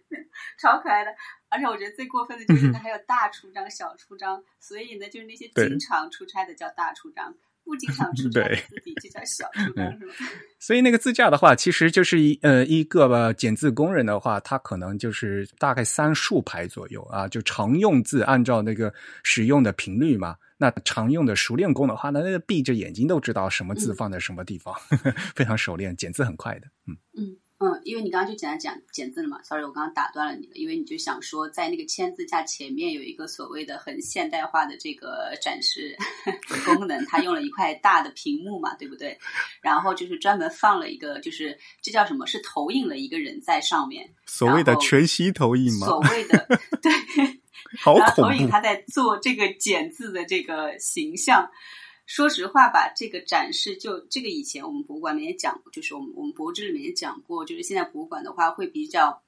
[0.60, 1.12] 超可爱的，
[1.50, 7.34] 而且我觉得最过分的就是它还有大出张、小出张，所以呢，就是那些经常出差的叫大出章，
[7.70, 9.46] 不经常 出差对字体就叫小？
[10.60, 20.36] 所以那个字架的话，其实就是一呃一个吧剪字工人的话，他可能就是大概三竖排左右啊，就常用字按照那个使用的频率嘛。
[20.62, 24.76] 那常用的熟练工的话，那那个闭着眼睛都知道什么字嗯放在什么地方，
[25.34, 26.68] 非常熟练，剪字很快的。
[26.86, 26.98] 嗯。
[27.18, 35.94] 嗯，嗯，因为你刚刚就简单讲简字了嘛，sorry，我刚刚打断了你了，因为你就想说，在那个签字架前面有一个所谓的很现代化的这个展示
[36.66, 39.20] 功能，它用了一块大的屏幕嘛，对不对？
[39.60, 42.26] 然后就是专门放了一个，就是这叫什么？
[42.26, 45.88] 是投影了一个人在上面，所谓的全息投影吗？
[45.88, 46.48] 所谓的
[46.82, 46.92] 对，
[47.78, 48.32] 好然后投！
[48.32, 51.50] 影他在做这个简字的这个形象。
[52.10, 59.22] 说实话吧，这个展示就这个以前我们博物馆里面也讲过，就是我们我们博物志里面也讲过，就是现在博物馆的话会比较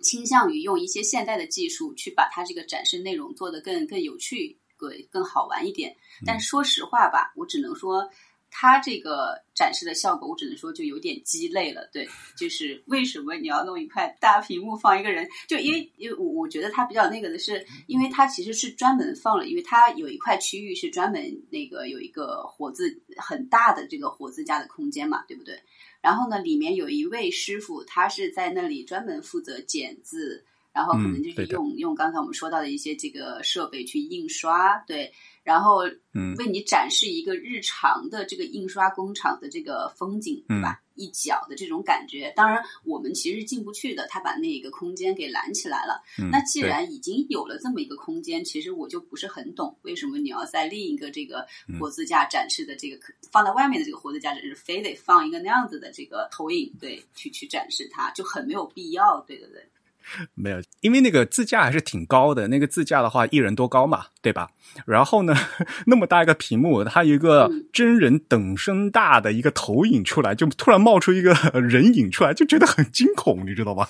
[0.00, 5.94] 倾向于用一些现代的技术去把它这个展示内容做得更更有趣、更更好玩一点。
[6.24, 8.08] 但说实话吧，我只能说。
[8.54, 11.88] 它这个展示的效果，我只能说就有点鸡肋了。
[11.90, 15.26] 对，就是为什么你要弄一块大屏幕放一个人？
[15.48, 25.58] 就因为因为我我觉得它比较那个的是，因为它其实是专门放了，因为它有一块区域是专门那个有一个活字很大的这个活字架的空间嘛，对不对？
[26.02, 40.80] 然后呢，里面有一位师傅，他是在那里专门负责剪字，然后可能就是嗯用、用刚才我们说到的一些这个设备去印刷，对，然后嗯为你展示一个日常的这个印刷工厂的这个风景，对吧？
[40.94, 42.30] 一角的这种感觉。
[42.36, 46.02] 当然，我们其实进不去的，他把那个空间给拦起来了。
[46.18, 52.98] 嗯那既然已经有了这么一个空间，其实我就不是很懂为什么你要在另一个这个嗯活字架展示的这个、
[53.30, 59.18] 放在外面的这个活字架展示，非得放一个那样子的这个投影，对，去去展示它，就很没有必要。
[59.26, 59.66] 对对对。
[60.34, 64.50] 没有，因为那个自架还是挺高的，那个自架的话一人多高嘛，对吧？
[64.86, 65.34] 然后呢，
[65.86, 73.86] 那么大一个屏幕，它有一个嗯真人等身大的一个投影出来，就突然冒出一个 人影出来，就觉得很惊恐，你知道吗？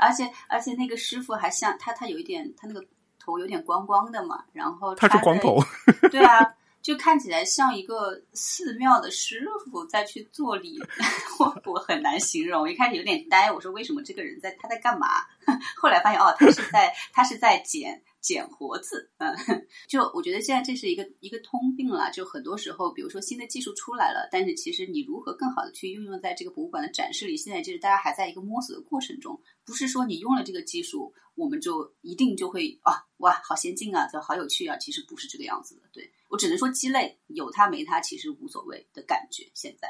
[0.00, 2.84] 而且而且那个师傅还像他，他有一点，他那个
[3.18, 5.62] 头有点光光的嘛，然后他是光头，
[6.10, 10.78] 对啊，就看起来像一个寺庙的师傅在去做礼，
[11.40, 12.62] 我我很难形容。
[12.62, 15.06] 我一开始有点呆，我说为什么这个人在他在干嘛？
[15.76, 19.34] 后来发现哦，他是在他是在捡捡活字，嗯，
[19.88, 22.10] 就我觉得现在这是一个一个通病了。
[22.10, 35.82] 就很多时候，比如说新的技术出来了，但是其实你如何更好的去运用在这个博物馆的展示里，现在就是大家还在一个摸索的过程中，不是说你用了这个技术，我们就一定就会啊哇好先进啊，就好有趣啊，其实不是这个样子的。
[35.92, 39.50] 对我只能说鸡肋，有它没它其实无所谓的感觉。
[39.54, 39.88] 现在，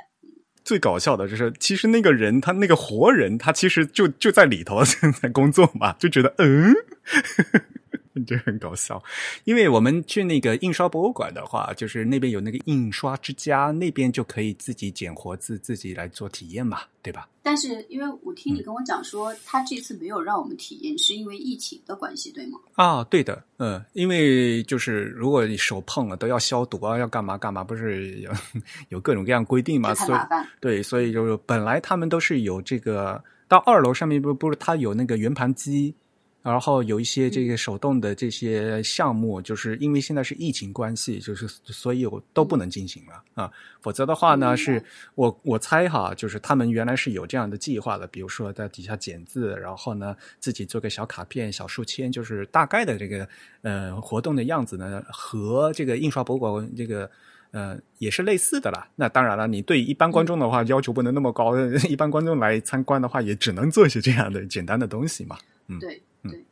[0.69, 4.85] 最搞笑的就是，其实那个人他那个活人，他其实就就在里头
[5.23, 6.75] 在工作嘛，就觉得嗯，
[8.27, 9.03] 就很搞笑。
[9.45, 17.29] 因为我们去那个印刷博物馆的话，就是那边有那个印刷之家，那边就可以自己剪活字，自己来做体验嘛，对吧？
[17.43, 22.59] 但是因为我听你跟我讲说，他这次没有让我们体验，是因为疫情的关系，对吗？
[22.75, 28.31] 啊，对的，嗯，因为就是如果你手碰了都要消毒啊，要干嘛干嘛，不是有
[28.91, 30.19] 有各种各样规定嘛，所以。
[30.61, 35.95] 对，所以就是本来他们都是有这个到二楼上面不不是它有那个圆盘机，
[36.43, 43.51] 然后有一些这个手动的这些项目，就是因为现在是疫情关系，就是所以我都不能进行了啊。
[43.81, 44.83] 否则的话呢，是
[45.15, 53.29] 我我猜哈，就是他们原来是有这样的计划的，比如说在底下剪字，然后呢自己做个小卡片、小书签，就是大概的这个
[53.63, 57.11] 呃活动的样子呢，和这个印刷博物馆这个。
[57.51, 58.87] 呃，也是类似的啦。
[58.95, 61.57] 那当然了，你对一般观众的话、要求不能那么高，
[61.89, 65.39] 一般观众来参观的话，也只能做一些这样的简单的东西嘛。
[65.67, 66.45] 嗯对嗯对。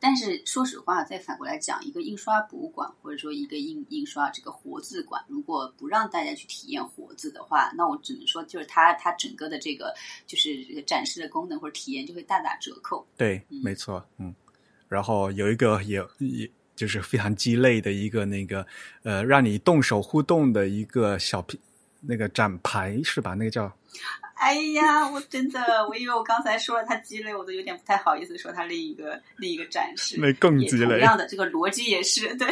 [0.00, 9.92] 但是说实话，再反过来讲，一个印刷博物馆或者说一个印印刷这个活字馆，如果不让大家去体验活字的话，那我只能说，就是它它整个的这个
[10.24, 13.04] 就是这个展示的功能或者体验就会大打折扣。
[13.16, 14.32] 对，嗯没错，嗯。
[14.88, 18.64] 然后有一个也也就是非常鸡肋的一个那个
[19.02, 21.58] 呃，让你动手互动的一个小品
[22.00, 23.34] 那个展牌是吧？
[23.34, 23.70] 那个叫
[24.38, 30.16] 哎呀，我真的，我以为我刚才说了他鸡肋，我都有点不太好意思说他另一个另一个展示。
[30.18, 30.86] 那更也鸡肋。
[30.86, 32.48] 同样的，这个逻辑也是对，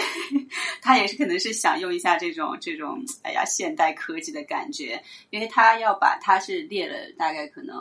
[0.82, 7.76] 他也是可能是想用一下这种这种哎呀现代科技的感觉，因为他要把他是列了大概可能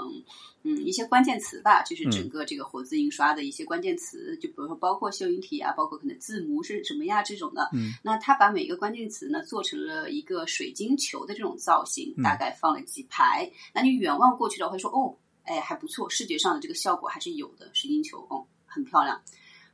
[0.65, 12.23] 嗯一些关键词吧，就是整个这个活字印刷的一些关键词，就比如说包括秀英体啊，包括可能字母是什么呀这种的，嗯，那他把每个关键词呢做成了一个水晶球的这种造型，嗯。
[12.23, 19.21] 大概放了几排，那你远望过去的话会说哦，哎还不错，视觉上的这个效果还是有的，水晶球哦很漂亮。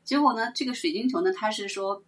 [0.04, 2.04] 结果呢，这个水晶球呢，它是说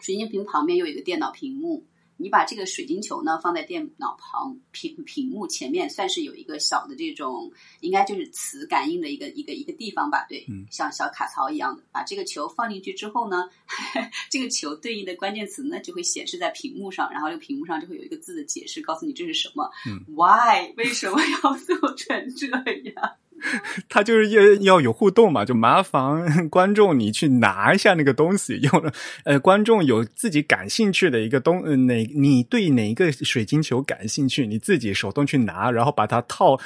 [0.00, 7.50] 水晶屏旁边有一个电脑屏幕，你把这个水晶球呢放在电脑旁屏屏幕前面，算是有一个小的这种，
[7.80, 11.82] 应该就是磁感应的一个一个一个地方吧，对，嗯像小卡槽一样的。
[11.90, 13.48] 把这个球放进去之后呢，
[14.30, 22.46] 这个球对应的关键词呢就会显示在屏幕上，然后这个屏幕上就会有一个字的解释，告诉你这是什么、嗯 w h y 为什么要做成这
[22.92, 23.16] 样？
[23.88, 28.92] 他就是要要有互动嘛，就麻烦 观众你去拿一下那个东西，用了
[29.24, 36.58] 呃，观众有自己感兴趣的一个东，呃、哪你对哪一个水晶球感兴趣，你自己手动去拿，然后把它套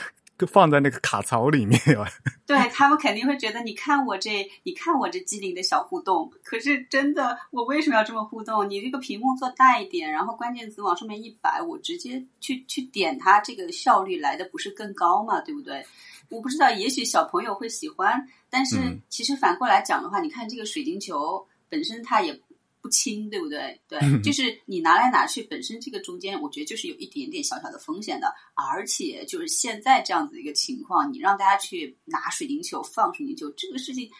[0.46, 1.80] 放在那个卡槽里面。
[2.46, 6.32] 对他们肯定会觉得，你看我这，你看我这机灵的小互动。
[6.42, 8.68] 可是真的，我为什么要这么互动？
[8.68, 15.40] 你这个屏幕做大一点，然后关键词往上面一摆，我直接去去点它，这个效率来的不是更高嘛？
[15.40, 15.84] 对不对？
[16.30, 18.76] 我不知道，也许小朋友会喜欢，但是
[19.08, 22.38] 其实反过来讲的话，你看这个水晶球本身它也
[22.80, 23.80] 不轻，对不对？
[23.88, 34.10] 对，就是你拿来拿去，本身这个中间我觉得就是有一点点小小的风险的，而且就是现在这样子一个情况，你让大家去拿水晶球放水晶球，这个事情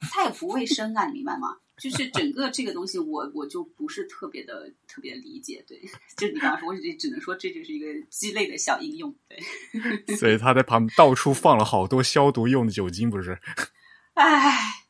[0.00, 1.56] 它也不卫生啊，你明白吗？
[1.78, 5.80] 就是整个这个东西，我我就不是特别的特别理解，对，
[6.16, 9.12] 就是你刚刚说，我只只能说这就是一个鸡肋的小应用，
[10.06, 10.16] 对。
[10.16, 13.36] 所以他在旁到处放了好多消毒用的酒精，不是？
[14.14, 14.81] 唉，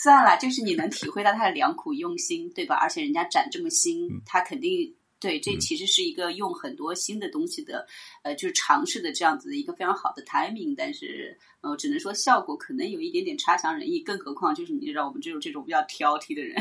[0.00, 2.76] 算了，就是你能体会到他的良苦用心，对吧？
[2.76, 4.94] 而且人家展这么新，他肯定。
[5.20, 7.84] 对，这其实是一个用很多新的东西的，
[8.22, 16.54] 呃，就是尝试的这样子的一个非常好的 timing，但是呃，只能说效果可能有一点点差强人意，更何况就是你知道我们这种这种比较挑剔的人，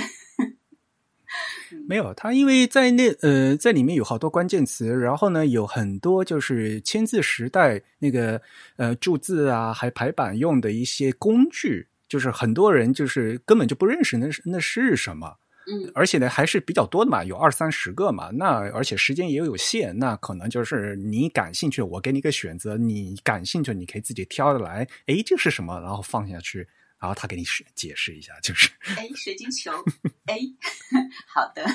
[1.87, 8.41] 没有他，因为在那呃在里面有好多关键词，然后呢有很多就是签字时代那个
[8.77, 15.37] 呃注字啊，还排版用的一些工具，就是很多人就是根本就不认识那是那是什么。
[15.69, 18.29] 嗯，而且呢还是比较多的嘛，有二三十个嘛。
[18.31, 24.87] 那而且时间也有限，那可能就是你感兴趣，我给你一个选择，你感兴趣，你可以自己挑着来。
[25.07, 25.77] 哎，这是什么？
[25.81, 26.59] 然后放下去，
[27.01, 27.43] 然后他给你
[27.75, 28.69] 解释一下，就是。
[28.95, 29.71] 哎，水晶球。
[30.27, 30.39] 哎，
[31.27, 31.65] 好的。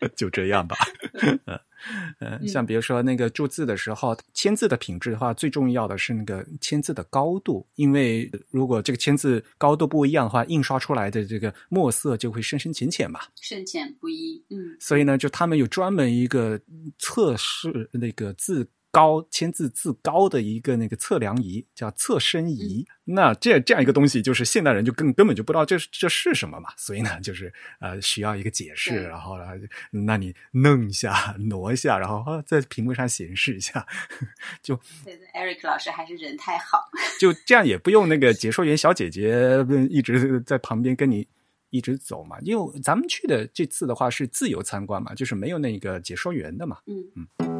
[0.16, 0.76] 就这样吧。
[2.20, 14.44] 嗯，像比如说那个注字的时候，签字的品质的话，最重要的是那个签字的高度，因为如果这个签字高度不一样的话，印刷出来的这个墨色就会深深浅浅嘛，深浅不一。
[14.50, 16.60] 嗯，所以呢，就他们有专门一个
[16.98, 18.68] 测试那个字。
[18.90, 29.44] 高签字字高的一个那个测量仪叫测深仪，那这这样一个东西，就是现代人就根根本就不知道这这是什么嘛，所以呢，就是呃需要一个解释，然后呢，
[29.90, 33.86] 那你弄一下挪一下，然后在屏幕上显示一下，
[34.62, 34.74] 就。
[35.04, 41.28] 对对，Eric 老师还是人太好，就这样也不用那个解说员小姐姐一直在旁边跟你
[41.70, 47.26] 一直走嘛，因为咱们去的这次的话是自由参观嘛，就是没有那个解说员的嘛，嗯。
[47.38, 47.59] 嗯。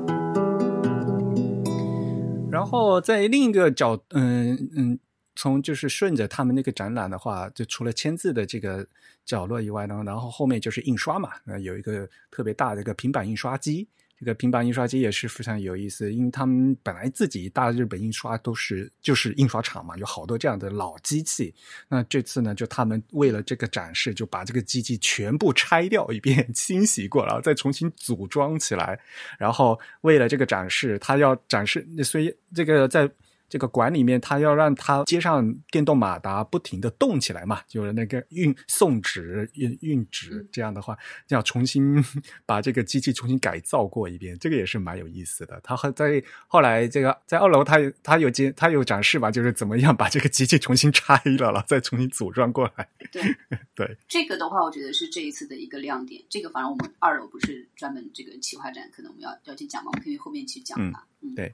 [2.51, 4.99] 然后在另一个角，嗯嗯，
[5.35, 8.87] 从就是顺着他们那个展览的话，就除了签字的这个
[9.25, 13.89] 角落以外呢，然后后面就是印刷嘛，呃，有一个特别大的一个平板印刷机。
[14.21, 21.55] 这个平板印刷机也是非常有意思，因为他们本来自己大日本印刷都是就是印刷厂嘛，有好多这样的老机器。
[21.89, 29.01] 那这次呢，就他们为了这个展示，就把这个机器全部拆掉一遍， 清洗过，然后再重新组装起来。
[29.39, 33.11] 然后为了这个展示，他要展示，所以这个在。
[33.51, 40.97] 这个馆里面，他要让它接上电动马达，不停的动起来嘛，就是那个运送纸、运运纸，这样的话，
[41.29, 42.03] 要重新
[42.47, 45.61] 把这个机器重新改造过一遍，这个也是蛮有意思的。
[45.65, 52.89] 他还在后来这个在二楼，他他有接他有展示吧，就是怎么样把这个机器重新拆了了，再重新组装过来。
[53.11, 53.23] 对
[53.75, 56.23] 对，这个的话，我觉得是这一次的一个亮点。
[56.29, 61.05] 这个反正我们二楼不是专门这个企划展，可能我们要要去讲嘛，我们可以后面去讲吧。
[61.23, 61.53] 嗯，对。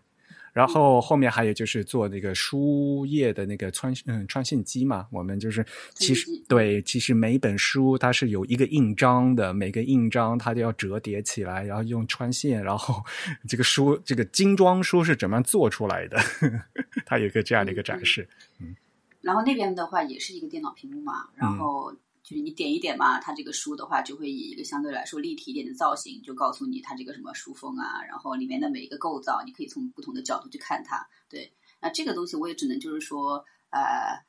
[0.56, 13.04] 然后后面还有就是做那个书页的那个穿嗯穿线机嘛，我们就是其实对，其实每一本书它是有一个印章的，每个印章它都要折叠起来，然后用穿线，然后
[13.46, 16.16] 这个书这个精装书是怎么样做出来的？
[17.04, 18.26] 它有一个这样的一个展示，
[18.58, 18.74] 嗯。
[19.20, 21.94] 然后那边的话也是一个电脑屏幕嘛，然后。
[22.26, 31.06] 就是你点一点嘛，它这个书的话就会以一个相对来说立体一点的造型，就告诉你它这个什么书封啊，然后里面的每一个构造，你可以从不同的角度去看它。
[31.30, 34.20] 对，那这个东西我也只能就是说，呃，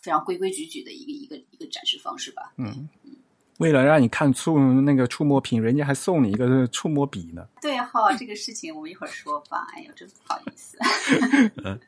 [0.00, 2.52] 非常规规矩矩的一个一个一个展示方式吧。
[2.56, 3.16] 嗯嗯。
[3.58, 7.46] 为了让你看触那个触摸屏，人家还送你一个触摸笔呢。
[7.60, 9.66] 对哈，这个事情我们一会儿说吧。
[9.74, 10.78] 哎呦，真不好意思。
[11.64, 11.80] 嗯，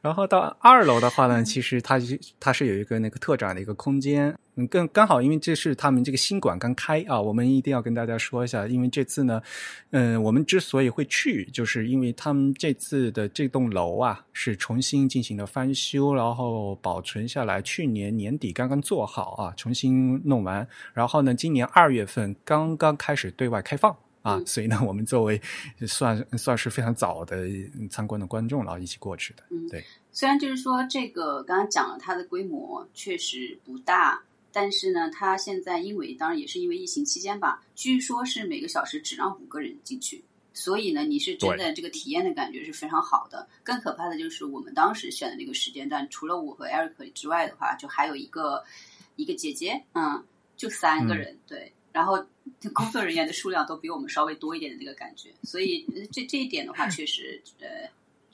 [0.00, 1.98] 然后到二楼的话呢，其实它
[2.40, 4.38] 它是有一个那个特展的一个空间。
[4.56, 8.66] 嗯，更刚好，因为这是他们这个新馆刚开啊，我们一定要跟大家说一下。
[8.66, 9.40] 因为这次呢，
[9.90, 17.60] 嗯，我们之所以会去，就是因为他们这次的这栋楼啊是重新进行了翻修，然后保存下来。
[17.60, 25.40] 去年年底刚刚做好啊，重新弄完，然后呢，今年二月份刚刚开始对外开放啊，所以呢，我们作为
[25.86, 27.46] 算算是非常早的
[27.90, 29.84] 参观的观众，然后一起过去的，对。
[30.12, 34.18] 虽然就是说这个刚刚讲了它的规模确实不大，
[34.58, 43.46] 但是呢，它现在因为当然也是因为疫情期间吧，据说是每个小时只让五个人进去，所以呢，你是真的这个体验的感觉是非常好的。
[43.62, 48.64] 更可怕的就是我们当时选的那个时间段，除了我和 Eric 之外的话，就还有一个
[49.16, 50.24] 一个姐姐，嗯，
[50.56, 52.16] 就三个人，对，然后
[52.72, 57.66] 工作人员的数量都比我们稍微多一点的那个感觉，所以呃这这一点的话， 确实呃。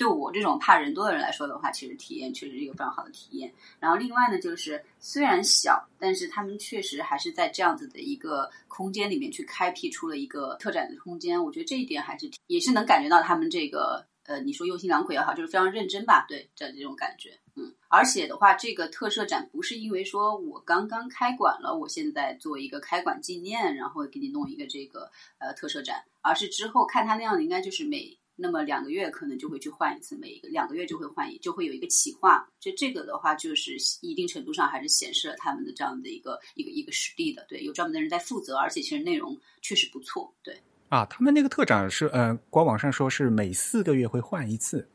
[0.03, 3.53] 对我这种怕人多的人来说的话，其实体验确实是一个非常好的体验。
[3.79, 11.41] 然后另外呢，就是虽然小，但是他们确实还是在这样子的一个空间里面去开辟出了一个特展的空间。
[11.41, 17.39] 我觉得这一点还是也是能感觉到他们这个呃，你说用心良苦也好，就是非常认真吧，对这这种感觉。
[17.55, 28.19] 嗯，而且的话，这个特设展不是因为说我刚刚开馆了，我现在做一个开馆纪念，然后给你弄一个这个呃特设展，而是之后看他那样的，应该就是每。
[28.35, 32.49] 那么两个月可能就会去换一次，每一个两个月就会换一，就会有一个企划。
[32.59, 37.45] 就这个的话，就是一定程度上还是显示了他们的这样的一个一个一个实力的。
[37.49, 40.33] 对，有专门的人在负责，而且其实内容确实不错。
[40.43, 44.89] 对啊，他们那个特展是呃，官网上说是每四个月会换一次，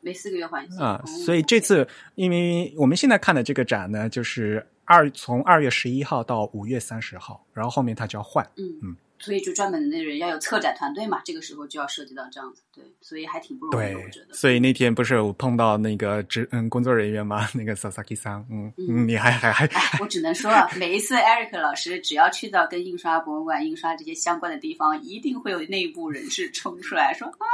[0.00, 1.02] 每四个月换一次啊。
[1.04, 8.48] 所以这次，因为我们现在看的这个展呢，就是二从二月十一号到五月三十号，然后后面它就要换。
[8.56, 8.96] 嗯嗯。
[9.20, 14.34] 所以就专门的人要有策展团队嘛，这个时候就要涉及到这样子，对，所以还挺不容易，我觉得。
[14.34, 17.46] 所以那天不是我碰到那个职嗯工作人员吗？
[17.54, 27.46] 那个 Sasaki 桑，嗯嗯，你还还还，我只能说，每一次 Eric 老师只要去到跟印刷博物馆、印刷这些相关的地方，一定会有内部人士冲出来说啊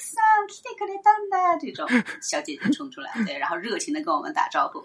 [0.00, 1.86] ，Alex 桑，Kitty 可来当的这种
[2.20, 4.82] 小姐姐冲出来，对，然后热情的跟我们打招呼。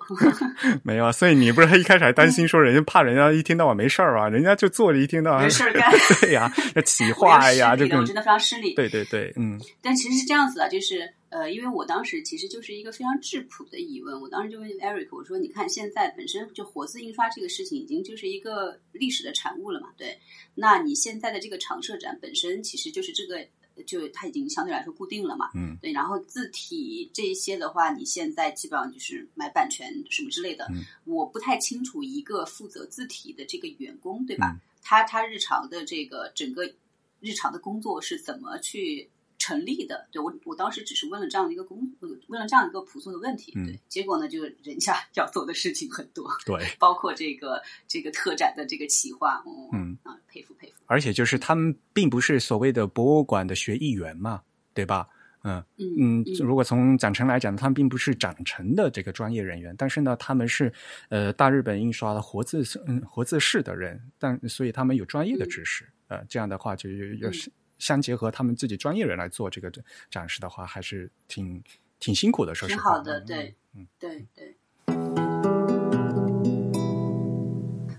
[0.84, 4.28] 没有啊，所以你不是一开始还担心说人家怕人家一天到晚没事儿啊？
[4.30, 5.92] 人家就坐着一天到晚没事儿干。
[6.22, 8.74] 对呀，要企划呀，这个真的非常失礼。
[8.74, 9.60] 对对对，嗯。
[9.82, 19.90] 但其实是这样子的，就是呃，因为我当时其实就是一个非常质朴的疑问，我当时就问 Eric，我说：“你看现在本身就活字印刷这个事情，已经就是一个历史的产物了嘛？
[19.98, 20.18] 对，
[20.56, 23.46] 那你现在的这个常设展本身其实就是这个，
[23.84, 25.50] 就它已经相对来说固定了嘛？
[25.56, 25.92] 嗯，对。
[25.92, 34.56] 然后字体这一些的话，你现在基本上就是买版权什么之类的，嗯我不太清楚一个负责字体的这个员工，对吧？
[34.82, 36.72] 他他日常的这个整个
[37.20, 40.08] 日常的工作是怎么去成立的？
[40.12, 41.92] 对我我当时只是问了这样的一个工，
[42.28, 43.52] 问了这样一个朴素的问题。
[43.52, 50.75] 对，结果呢，就是人家要做的事情很多，对， 包括这个这个特展的这个企划，嗯啊，佩服佩服。
[50.86, 54.42] 而且就是他们并不是所谓的博物馆的学艺员嘛，
[54.74, 55.08] 对吧？
[55.48, 60.74] 嗯嗯，如果从展陈来讲，他们并不是展陈的这个专业人员，但是呢，他们是
[61.10, 67.30] 呃大日本印刷的活字嗯活字室的人，但所以他们有专业的知识，呃，这样的话就有
[67.78, 69.72] 相结合他们自己专业人来做这个
[70.10, 71.64] 展示的话，还是挺
[72.00, 72.82] 挺辛苦的，说实话。
[72.82, 74.58] 挺好的，对，嗯，对对。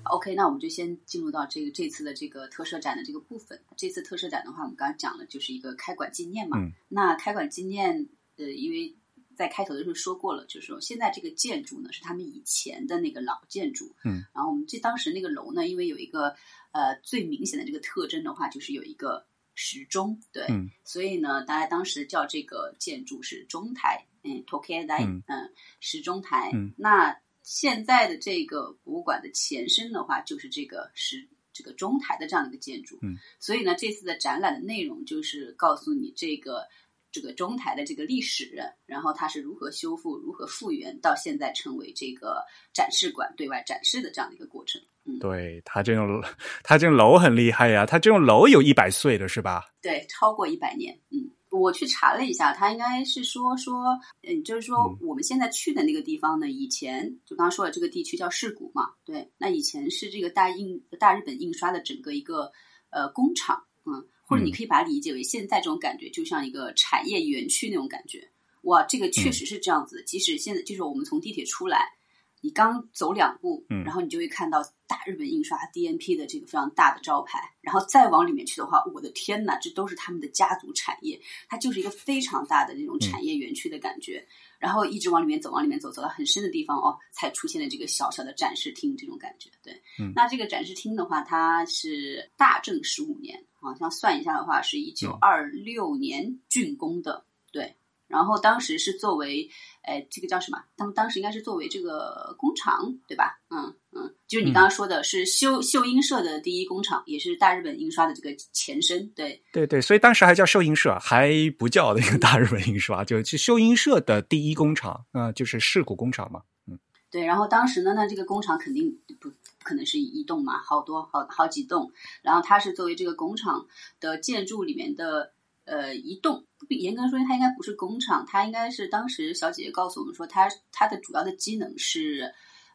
[0.09, 3.61] OK，那我们就先进入到这个这次的这个特设展的这个部分。
[3.77, 6.59] 这次特设展的话，我们刚刚讲了，就是一个开馆纪念嘛。
[6.89, 8.97] 那开馆纪念，呃，因为
[9.37, 13.95] 在开头的时候说过了，就是说现在这个建筑呢是他们以前的那个老建筑。
[14.05, 14.25] 嗯。
[14.35, 16.35] 然后我们这当时那个楼呢，因为有一个
[16.73, 20.47] 呃最明显的这个特征的话，就是有一个时钟，对。
[20.49, 20.71] 嗯。
[20.85, 24.87] 所以呢，大家当时叫这个建筑是钟台，嗯，Tokyo
[25.27, 26.51] 嗯，时钟台。
[26.55, 26.73] 嗯。
[26.79, 32.99] 那现在的这个博物馆的前身的话，就是这个是这个中台的这样的一个建筑。
[33.03, 36.67] 嗯，所以呢，这次的展览的内容就是告诉你这个
[37.13, 42.45] 这个中台的这个历史，然后它是如何修复、如何复原，到现在成为这个
[42.75, 44.83] 展示馆对外展示的这样的一个过程。
[45.05, 46.21] 嗯，对，它这种
[46.65, 49.71] 它这种楼很厉害呀，它这种楼有一百岁的，是吧？
[49.81, 50.99] 对，超过一百年。
[51.11, 51.31] 嗯。
[51.51, 62.51] 我去查了一下，他应该是说说，嗯，就是说我们现在去的那个地方呢，以前就刚刚说的这个地区叫市谷嘛，对，那以前是这个大印大日本印刷的整个一个
[62.91, 68.29] 呃工厂，嗯，或者你可以把它理解为现在这种感觉，就像一个产业园区那种感觉，
[68.63, 71.97] 哇，这个确实是这样子，即使现在就是我们从地铁出来。
[72.41, 84.27] 你刚走两步，嗯，然后你就会看到大日本印刷 DNP 的这个非常大的招牌，然后再往里面去的话，我的天呐，这都是他们的家族产业，它就是一个非常大的那种产业园区的感觉。
[84.59, 89.51] 然后一直往里面走，往里面走，走到很深的地方哦，才出现了这个小小的展示厅，这种感觉。
[89.63, 97.27] 对，嗯，那这个展示厅的话，它是大正十五年，好像算一下的话，是一九二六年竣工的。
[97.53, 97.77] 对，
[98.09, 99.49] 然后当时是作为，
[99.83, 100.63] 哎，这个叫什么？
[100.77, 103.41] 他们当时应该是作为这个工厂，对吧？
[103.51, 109.09] 嗯嗯，就是你刚刚说的是秀秀英社的第一工厂，也是大日本印刷的这个前身。
[109.11, 116.43] 对对对，所以当时还叫秀英社，还不叫那个大日本印刷，就是秀英社的第一工厂，啊、就是世谷工厂嘛。
[116.69, 116.79] 嗯，
[117.11, 121.91] 对，然后当时呢，那这个工厂肯定不不可能是一栋嘛，好多好好几栋，
[122.23, 123.67] 然后它是作为这个工厂
[123.99, 125.33] 的建筑里面的。
[125.67, 132.33] 呃，一栋严格说，它应该不是工厂，它应该是当时小姐姐告诉我们说，它它的主要的机能是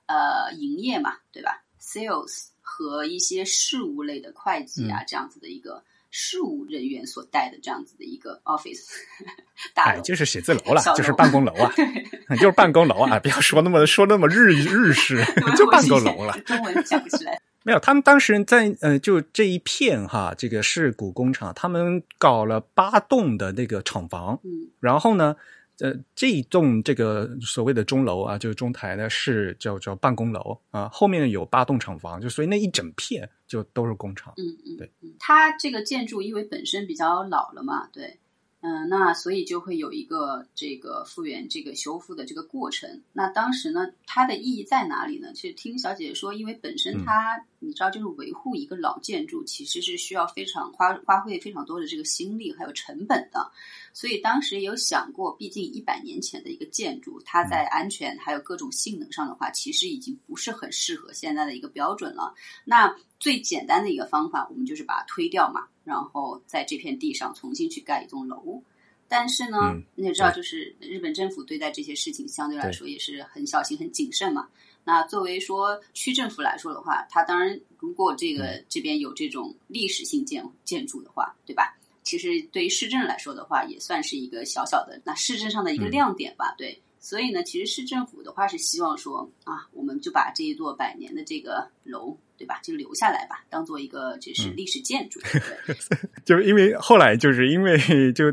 [0.08, 8.86] 呃营业嘛，对吧？sales 和一些事务类的会计啊，这样子的一个事务人员所带的这样子的一个 office
[9.74, 11.72] 大哎，就是写字楼 了，楼就是办公楼啊，
[12.36, 15.24] 就是办公楼啊，不要说那么说那么日日式，
[15.58, 16.38] 就办公楼了。
[16.42, 17.40] 中文讲不起来。
[17.64, 25.36] 没有，他们当时在呃，就这一片哈，这个是古工厂，他们搞了八栋的那个厂房，嗯然后呢，
[25.80, 34.34] 呃，这一栋这个所谓的钟楼啊，就是中台呢是叫叫办公楼啊，后面有八栋厂房，就所以那一整片就都是工厂。
[34.38, 38.18] 嗯嗯，对嗯，它这个建筑因为本身比较老了嘛，对，
[38.62, 43.02] 嗯、那所以就会有一个这个复原、这个修复的这个过程。
[43.12, 45.34] 那当时呢，它的意义在哪里呢？
[45.34, 53.52] 其实听小姐姐说，因为本身它，你知道，就是维护一个老建筑，其实是需要非常花花费非常多的这个心力还有成本的。
[53.94, 62.34] 所以当时也有想过，毕竟一百年前的一个建筑，它在安全还有各种性能上的话，其实已经不是很适合现在的一个标准了。
[62.64, 68.62] 那最简单的一个方法，我们就是把它推掉嘛，然后在这片地上重新去盖一栋楼。
[69.08, 74.48] 但是呢，嗯你也知道，就是日本政府对待这些事情相对来说也是很小心、很谨慎嘛。
[74.84, 81.78] 那作为说区政府来说的话，它当然如果这个嗯这边有这种历史性建建筑的话，对吧？
[82.04, 86.56] 其实对于市政来说的话，也算是一个小小的那市政上的一个嗯亮点吧。
[86.58, 95.20] 对，所以呢，其实市政府的话是希望说啊，我们就把这一座百年的这个楼，对吧，就留下来吧，当做一个就是嗯历史建筑。
[95.66, 95.76] 对，
[96.24, 97.76] 就是因为后来就是因为
[98.14, 98.32] 就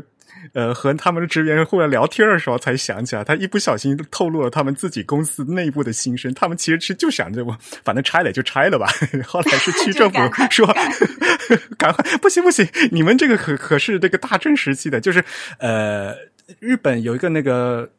[0.53, 6.31] 呃和他们的职员后来聊天的时候才想起来，他一不小心透露了他们自己公司内部的心声。
[6.35, 8.87] 他们其实是就想着我反正拆了就拆了吧。
[9.25, 15.25] 后来是区政府说赶快说赶赶快不行不行，你们这个可可是这个大正时期的，就是
[15.57, 16.15] 呃
[16.59, 17.91] 日本有一个那个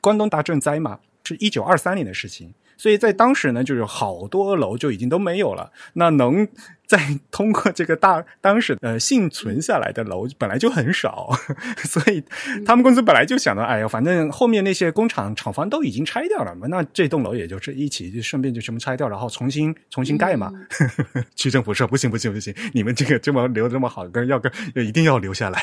[0.00, 2.54] 关东大震灾嘛，是一九二三年的事情。
[2.76, 5.72] 所以在当时呢，就是好多楼就已经都没有了。
[5.94, 6.46] 那能
[6.86, 11.28] 再通过这个大当时呃幸存下来的楼本来就很少，
[11.82, 12.22] 所以
[12.64, 20.52] 他们公司本来就想到，哎呀，反正后面那些工厂厂房都已经拆掉了嘛，那这栋楼也就是一起就顺便就全部拆掉，然后重新重新盖嘛。
[21.34, 24.52] 区政府说不行不行不行，你们这个这么留这么好，跟要跟
[24.86, 25.60] 一定要留下来。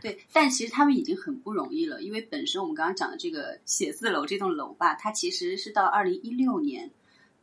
[0.00, 6.90] 对，但其实他们已经很不容易了，因为本身我们刚刚讲的这个写字楼这栋楼吧，它其实是到二零一六年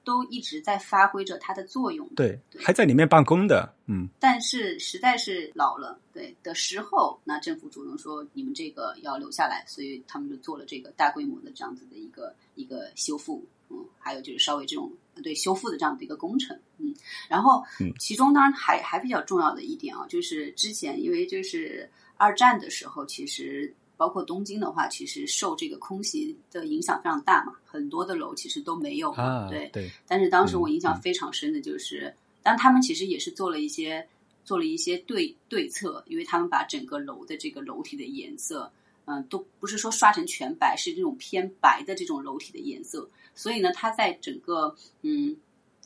[0.04, 2.08] 都一直在发挥着它的作用。
[2.16, 4.10] 对，对还在里面办公的，嗯。
[4.20, 14.92] 但是实在是老了，对的时候，那政府主动说你们这个要留下来，所以他们就做了这个大规模的这样子的一个一个修复，嗯，还有就是稍微这种
[15.24, 16.94] 对修复的这样的一个工程，嗯，
[17.30, 17.94] 然后嗯。
[18.00, 34.08] 其中当然还还比较重要的一点啊，就是之前因为就是二战的时候，其实包括东京的话，其实受这个空袭的影响非常大嘛，很多的楼其实都没有嘛，啊，对，对，但是当时我印象嗯非常深的就是，但他们其实也是做了一些
[34.44, 38.72] 做了一些对对策，因为他们把整个楼的这个楼体的颜色，
[39.06, 45.36] 嗯、都不是说刷成全白，是这种偏白的这种楼体的颜色，所以呢，它在整个嗯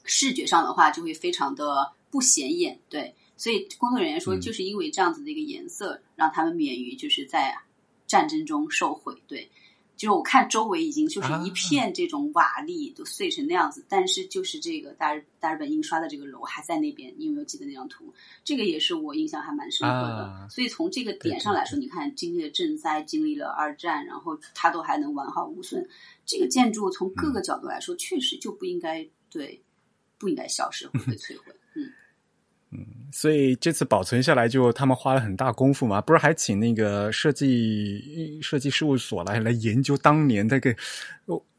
[0.03, 7.55] 视觉上的话就会非常的不显眼，对，所以工作人员说，嗯就是因为这样子的一个颜色，让他们免于就是在
[8.07, 9.49] 战争中受毁，对。
[9.95, 18.13] 就是我看周围已经就是一啊片这种瓦砾都碎成那样子，但是就是这个大日大日本印刷的这个楼还在那边，你有没有记得那张图？
[18.43, 20.25] 这个也是我印象还蛮深刻的。
[20.25, 25.83] 啊所以从这个点上来说，你看经历了震灾，经历了二战，然后它都还能完好无损，
[26.27, 29.59] 这个建筑从各个角度来说，确实就不应该对
[30.19, 31.51] 不应该消失或被 摧毁。
[32.71, 40.75] 嗯，所以这次保存下来，就他们花了很大功夫嘛，不是还请那个设计设计事务所来来研究当年这个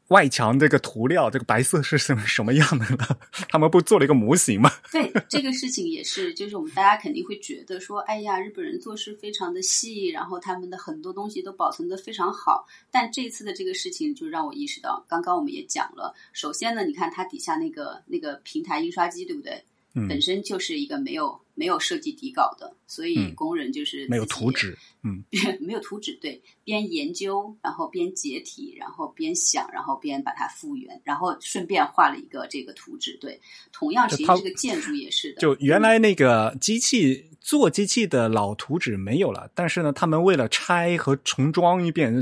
[0.09, 3.19] 外墙这个涂料，这个白色是什么什么样的了？
[3.49, 4.71] 他们不做了一个模型吗？
[4.91, 12.65] 对这个事情也是，就是我们大家肯定会觉得说，哎呀，日本人做事非常的细，然后他们的很多东西都保存的非常好。
[12.89, 19.63] 但这次的这个事情就让我意识到，刚刚我们也讲了，首先呢，你看它底下那个那个平台印刷机，对不对？
[19.99, 20.07] 嗯。
[20.07, 25.21] 本身就是一个没有没有设计底稿的，所以嗯工人就是没有图纸，嗯，
[25.59, 33.17] 没有图纸，对，边研究，然后边解体，然后边想，然后边把它复原，然后顺便画了一个这个图纸。
[33.19, 33.37] 对，
[33.73, 42.15] 同样，其实这个建筑也是的，就原来那个机器做机器的老图纸没有了，但是呢，他们为了拆和重装一遍，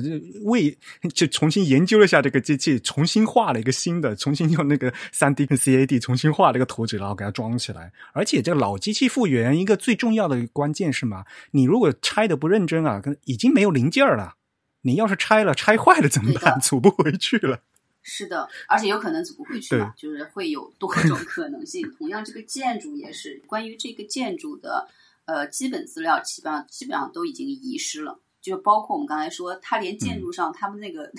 [0.46, 0.76] 为
[1.14, 7.92] 就重新研究了一下这个机器，重新画了一个新的，重新用那个三 D 跟 CAD 重新画了一个图纸，然后给它装起来。
[8.14, 14.36] 而且这个老机器复原一个最重要的关键是嘛，你如果拆的不认真啊，跟已经没有零件了。
[14.82, 16.60] 你要是拆了拆坏了怎么办？
[16.62, 17.62] 组不回去了。
[18.02, 21.92] 是的，而且有可能组不回去嘛，就是会有多种可能性。
[21.98, 24.88] 同样，这个建筑也是关于这个建筑的
[25.26, 31.12] 呃基本资料，基本上基本上都已经遗失了，就包括我们刚才说，它连建筑上他们那个。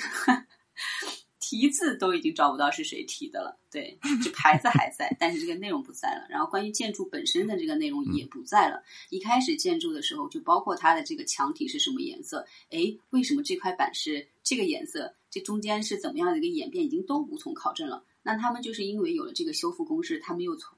[1.48, 6.26] 题字都已经找不到是谁提的了，对，这牌子还在，但是这个内容不在了。
[6.28, 8.82] 然后关于建筑本身的这个内容也不在了。
[9.08, 15.14] 一开始建筑的时候，就包括它的这个墙体是什么颜色，诶，为什么这块板是这个颜色？
[15.30, 18.04] 这中间是怎么样的一个演变，已经都无从考证了。
[18.22, 20.76] 那他们就是因为有了这个修复公式，他们又从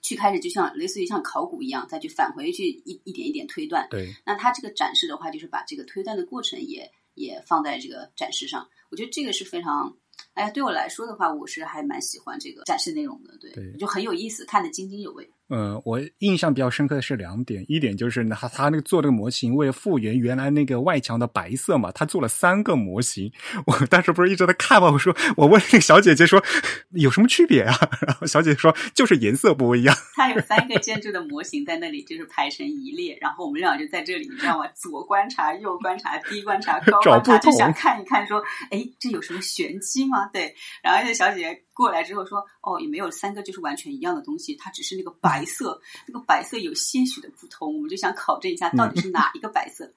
[0.00, 3.88] 去开始，就像类似于像考古一样，再去返回去一一点一点推断。
[3.90, 8.68] 对，那它这个展示的话，就是把这个推断的过程也也放在这个展示上。
[8.90, 9.96] 我觉得这个是非常，
[10.34, 15.30] 哎呀，对我来说的话，我是还蛮喜欢这个展示内容的，对，对就很有意思，看得津津有味。
[15.48, 23.32] 呃，我印象比较深刻的是两点，一点就是他他那个做这个模型，为了复原原来那个外墙的白色嘛，他做了三个模型。
[23.66, 26.42] 我当时不是一直在看嘛，我说我问那个小姐姐说
[26.90, 27.74] 有什么区别啊？
[28.06, 29.96] 然后小姐姐说就是颜色不一样。
[30.14, 34.66] 他有三个建筑的模型在那里，就是排成一列，然后我们俩就在这里，你知道吗？
[34.74, 40.26] 左观察，右观察，低观察，高观察，就想看一看，说，哎，这有什么玄机吗？
[40.32, 49.88] 对，然后这小姐姐过来之后说，哦，也没有三个就是完全一样的东西，它只是那个白色，那个白色有些许的不同，我们就想考证一下到底是哪一个白色。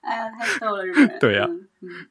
[0.00, 1.18] 哎呀，太逗了，日本人。
[1.18, 1.46] 对呀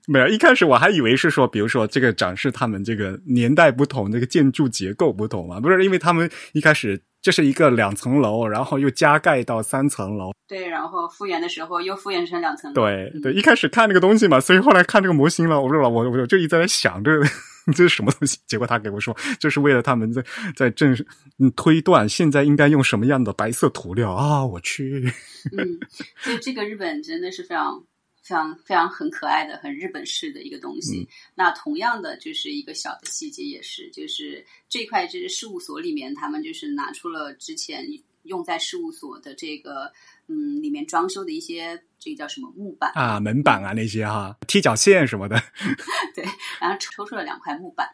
[0.05, 10.31] 没有，一开始我还以为是说，比如说这个展示他们这个年代不同，这个建筑结构不同嘛，不是因为他们一开始这是一个两层楼，然后又加盖到三层楼。
[10.47, 17.25] 对，然后复原的时候又复原成两层对对，一开始看那个东西嘛，所以后来看这个模型了，我说了，我我就一直在想这个
[17.75, 20.23] 这是什么东西，结果他给我说，就是为了他们在
[20.55, 20.93] 在正
[21.37, 25.11] 嗯推断现在应该用什么样的白色涂料啊，我去，
[25.51, 25.77] 嗯，
[26.19, 27.83] 所以这个日本真的是非常。
[28.27, 30.99] 非常非常很可爱的、很日本式的一个东西。
[30.99, 31.07] 嗯。
[31.33, 37.87] 那同样的，就是一个小的细节，也是就是这块就是事务所里面，他们就是拿出了之前
[38.23, 39.89] 用在事务所的这个
[40.27, 45.41] 嗯里面装修的一些这个叫什么木板啊，门板啊那些哈，踢脚线什么的，
[46.13, 46.25] 对，
[46.59, 47.87] 然后抽出了两块木板，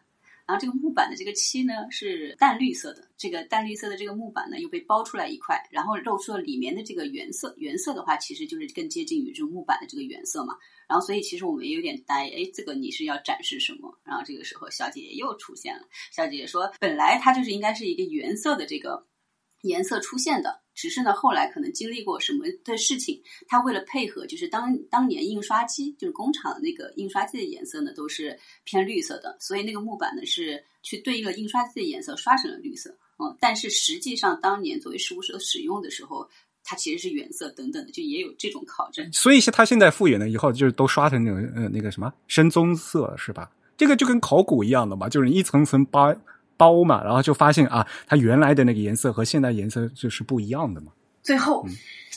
[0.45, 10.55] 然后这个木板的这个漆呢是淡绿色的，这个淡绿色的这个木板呢又被包出来一块，然后露出了里面的这个原色，原色的话其实就是更接近于这个木板的这个原色嘛。
[10.87, 13.97] 然后所以其实我们也有点呆，哎，这个你是要展示什么？
[14.03, 19.07] 然后这个时候小姐姐又出现了，小姐姐说本来它就是应该是一个原色的这个
[19.61, 20.62] 颜色出现的。
[20.75, 32.89] 只是呢，后来可能经历过什么的事情，他为了配合，就是当当年印刷机，就是工厂的那个印刷机的颜色呢，都是偏绿色的，所以那个木板呢是去对应了印刷机的颜色，刷成了绿色。
[33.19, 36.27] 嗯，但是实际上当年作为事务所使用的时候，
[36.63, 39.07] 它其实是原色等等的，就也有这种考证。
[39.13, 43.51] 所以是他现在复原了以后，就是都刷成那种呃那个什么深棕色是吧？
[43.77, 46.15] 这个就跟考古一样的嘛，就是一层层扒
[46.63, 50.93] 包嘛，然后就发现啊，它原来的那个颜色和现在颜色就是不一样的嘛。
[51.21, 51.65] 最后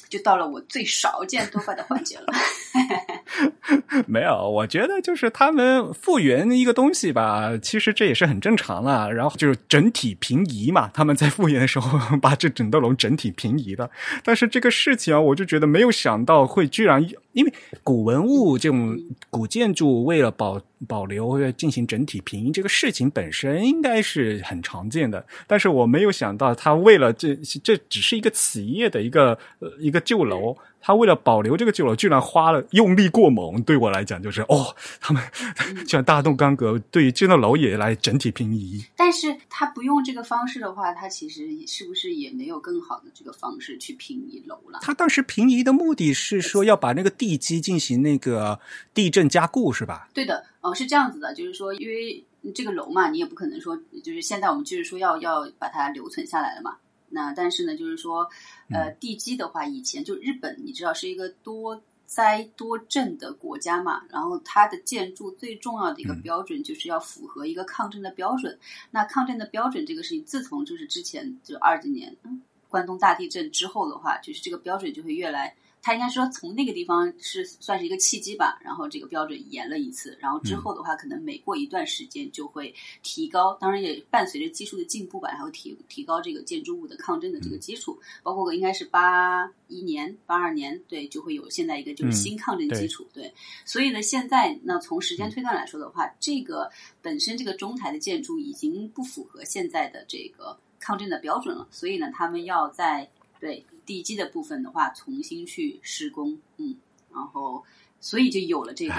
[0.09, 2.27] 就到了我最少见多怪的环节了。
[4.07, 9.13] 没有，我觉得就是他们复原一个东西吧，其实这也是很正常了。
[9.13, 13.91] 然后就是整体平移嘛，他们在复原的时候把这整栋楼整体平移了。
[14.23, 17.05] 但是这个事情啊，我就觉得没有想到会居然，
[17.37, 17.53] 因为
[17.85, 20.59] 古文物这种古建筑为了保
[20.89, 30.57] 保留进行整体平移这个事情本身应该是很常见的，但是我没有想到他为了这这只是一个企业的一个呃一个旧楼。
[30.87, 33.61] 他为了保留这个旧楼，居然花了用力过猛。
[33.65, 35.21] 对我来讲，就是哦，他们
[35.85, 38.81] 居然大动干戈，对于这栋楼也来整体平移。
[38.95, 44.79] 但是他不用这个方式的话，他其实是不是也没有更好的这个方式去平移楼了？
[44.81, 48.57] 他当时平移的目的是说要把那个地基进行那个
[48.95, 50.09] 地震加固，是吧？
[50.15, 52.25] 对的，哦、是这样子的，就是说，因为
[52.55, 56.77] 这个楼嘛，你也不可能说，就是现在我们就是说要要把它留存下来了嘛。
[57.09, 58.29] 那但是呢，就是说，
[58.71, 68.59] 呃，地基的话，以前就日本，你知道是一个多灾多震的国家嘛，然后它的建筑最重要的一个标准就是要符合一个抗震的标准。
[68.91, 75.55] 那抗震的标准这个事情，自从就是之前就二几年嗯关东大地震之后的话，就是这个标准就会越来。
[75.87, 82.75] 他应该说从那个地方是算是一个契机吧，然后这个标准严了一次，然后之后的话，可能每过一段时间就会
[83.05, 93.33] 提高，当然也伴随着技术的进步吧，然后提提高这个建筑物的抗震的这个基础，包括应该是八一年、八二年，对，就会有现在一个就是新抗震基础，对，
[93.65, 96.69] 所以呢，现在那从时间推断来说的话，这个
[97.01, 103.09] 本身这个中台的建筑已经不符合现在的这个抗震的标准了，所以呢，他们要在
[103.39, 103.65] 对。
[103.87, 106.75] 地基的部分的话，重新去施工，嗯，
[107.15, 107.65] 然后
[108.01, 108.95] 所以就有了这个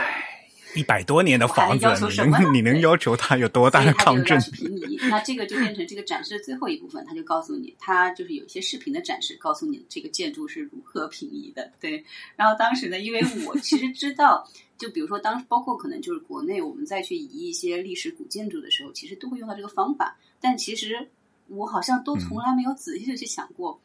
[0.76, 4.38] 一百多年的房子，你能你能要求它有多大的抗震？
[4.52, 11.72] 平移，那这个就变成这个展示的最后一部分，他就告诉你，他就是有一些视频的展示，告诉你这个建筑是如何平移的。
[11.80, 12.04] 对，
[12.36, 21.10] 然后当时呢，因为我其实知道，就比如说当时包括可能就是国内我们再去移一些历史古建筑的时候，其实都会用到这个方法，但其实
[21.48, 23.80] 我好像都从来没有仔细的去想过。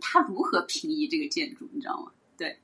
[0.00, 2.10] 他如何平移这个建筑，你知道吗？
[2.36, 2.58] 对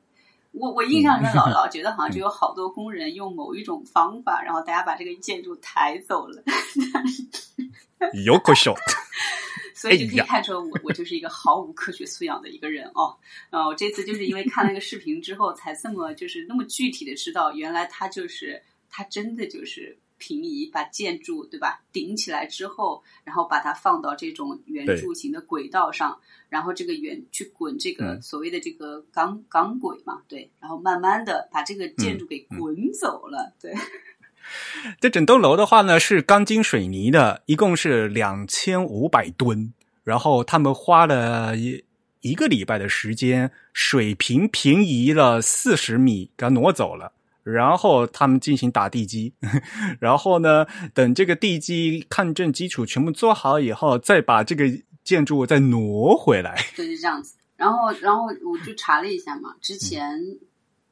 [0.53, 6.43] 我，我印象中老 老觉得好像就有好多工人用某一种方法，然后大家把这个建筑抬走了。
[8.25, 8.75] 有可笑，
[9.75, 13.17] 所以就可以看出我我就是一个毫无科学素养的一个人哦。
[13.51, 19.99] 呃，我这次就是因为看那个视频之后，才这么就是那么具体的知道，原来他就是他真的就是。
[20.19, 33.75] 平移把建筑对吧顶起来之后，然后把它放到这种圆柱形的轨道上，然后这个圆去滚这个所谓的这个钢钢轨嘛，对，然后慢慢的把这个建筑给滚走了，对。
[35.01, 39.73] 这整栋楼的话呢是钢筋水泥的，一共是两千五百吨，
[40.05, 41.85] 然后他们花了一
[42.21, 47.13] 一个礼拜的时间，水平平移了四十米，给它挪走了。
[47.53, 49.33] 然后他们进行打地基，
[50.01, 54.65] 然后呢，等这个地基抗震基础全部做好以后，再把这个
[55.05, 56.61] 建筑物再挪回来。
[56.75, 57.37] 对，是这样子。
[57.55, 60.21] 然后，然后我就查了一下嘛，之前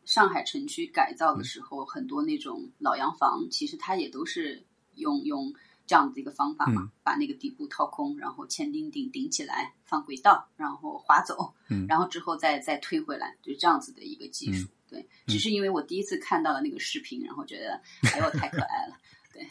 [0.05, 4.63] 上海城区改造的时候，很多那种老洋房，其实它也都是
[4.95, 5.53] 用用
[5.89, 11.53] 这样的一个方法嘛，把那个底部掏空，然后千钉顶顶起来，放轨道，然后滑走，
[11.89, 14.69] 然后之后再再推回来，就这样子的一个技术。
[14.95, 17.81] 对，只是因为我第一次看到了那个视频，然后觉得
[18.13, 18.97] 哎呦太可爱了。
[19.33, 19.43] 对，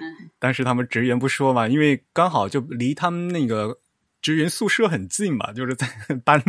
[0.00, 0.30] 嗯。
[0.38, 3.78] 当时他们职员不说嘛，因为刚好就离他们那个
[4.22, 5.86] 职员宿舍很近嘛，就是在
[6.24, 6.42] 搬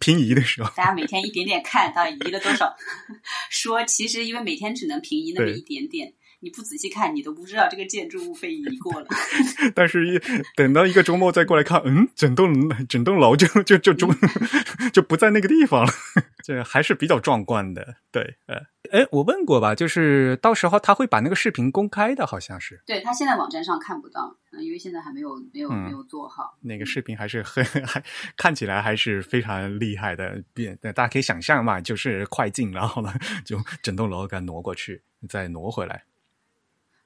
[0.00, 0.70] 平移的时候。
[0.74, 2.74] 大家每天一点点看，到移了多少？
[3.50, 6.14] 说其实因为每天只能平移那么一点点。
[6.42, 9.06] 你不仔细看，你都不知道这个建筑物被移过了。
[9.76, 10.20] 但是，一
[10.56, 12.52] 等到一个周末再过来看，嗯，整栋
[12.86, 14.08] 整栋楼就就就就
[14.92, 15.92] 就不在那个地方了，
[16.42, 17.94] 这还是比较壮观的。
[18.10, 18.56] 对，呃，
[18.90, 22.82] 哎，我问过吧，就是到时候他会把那个视频公开的，好像是。
[22.84, 26.58] 对他现在网站上看不到，因为现在还没有没有没有做好。
[26.60, 28.02] 那个视频还是很还
[28.36, 33.14] 看起来还是非常厉害的，变大家可以想象嘛，就是快进，然后呢，
[33.44, 36.02] 就整栋楼给它挪过去，再挪回来。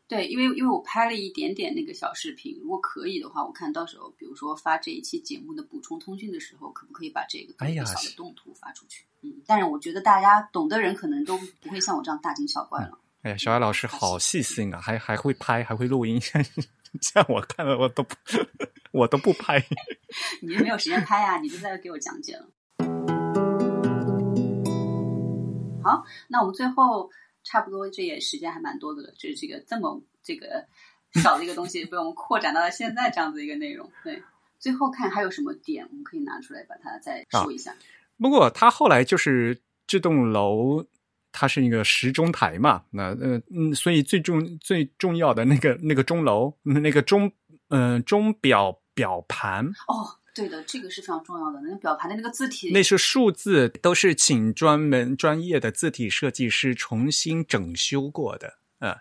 [0.08, 9.04] 对，因为因为我拍了一点点那个小视频，如果可以的话，我看到时候，比如说发这一期节目的补充通讯的时候，可不可以把这个一个小的动图发出去？
[9.22, 12.96] 嗯，但是我觉得大家懂的人可能都不会像我这样大惊小怪了。
[13.22, 16.40] 哎呀，小艾老师好细心啊，还还会拍，还会录音，像
[17.02, 18.14] 像我看了我都不
[18.92, 19.60] 我都不拍。
[20.40, 21.38] 你就没有时间拍啊？
[21.38, 22.48] 你就在给我讲解了。
[25.82, 27.10] 好，那我们最后。
[27.46, 29.10] 差不多，这也时间还蛮多的了。
[29.16, 30.66] 就是这个这么这个
[31.22, 33.88] 小的一个东西，被我们扩展到了现在这样子一个内容。
[34.02, 34.20] 对，
[34.58, 37.72] 最后看还有什么点我们可以拿出来把它再说一下。
[38.18, 40.84] 不过它后来就是这栋楼，
[41.30, 47.30] 它是一个时钟台嘛，那呃嗯，所以最重最重要的那个那个钟楼，那个钟
[47.68, 50.18] 嗯钟表表盘哦。
[50.36, 51.58] 对的，这个是非常重要的。
[51.62, 58.58] 那个表盘的那个字体，那是数字，都是请专门专业的字体设计师重新整修过的。
[58.80, 58.94] 嗯，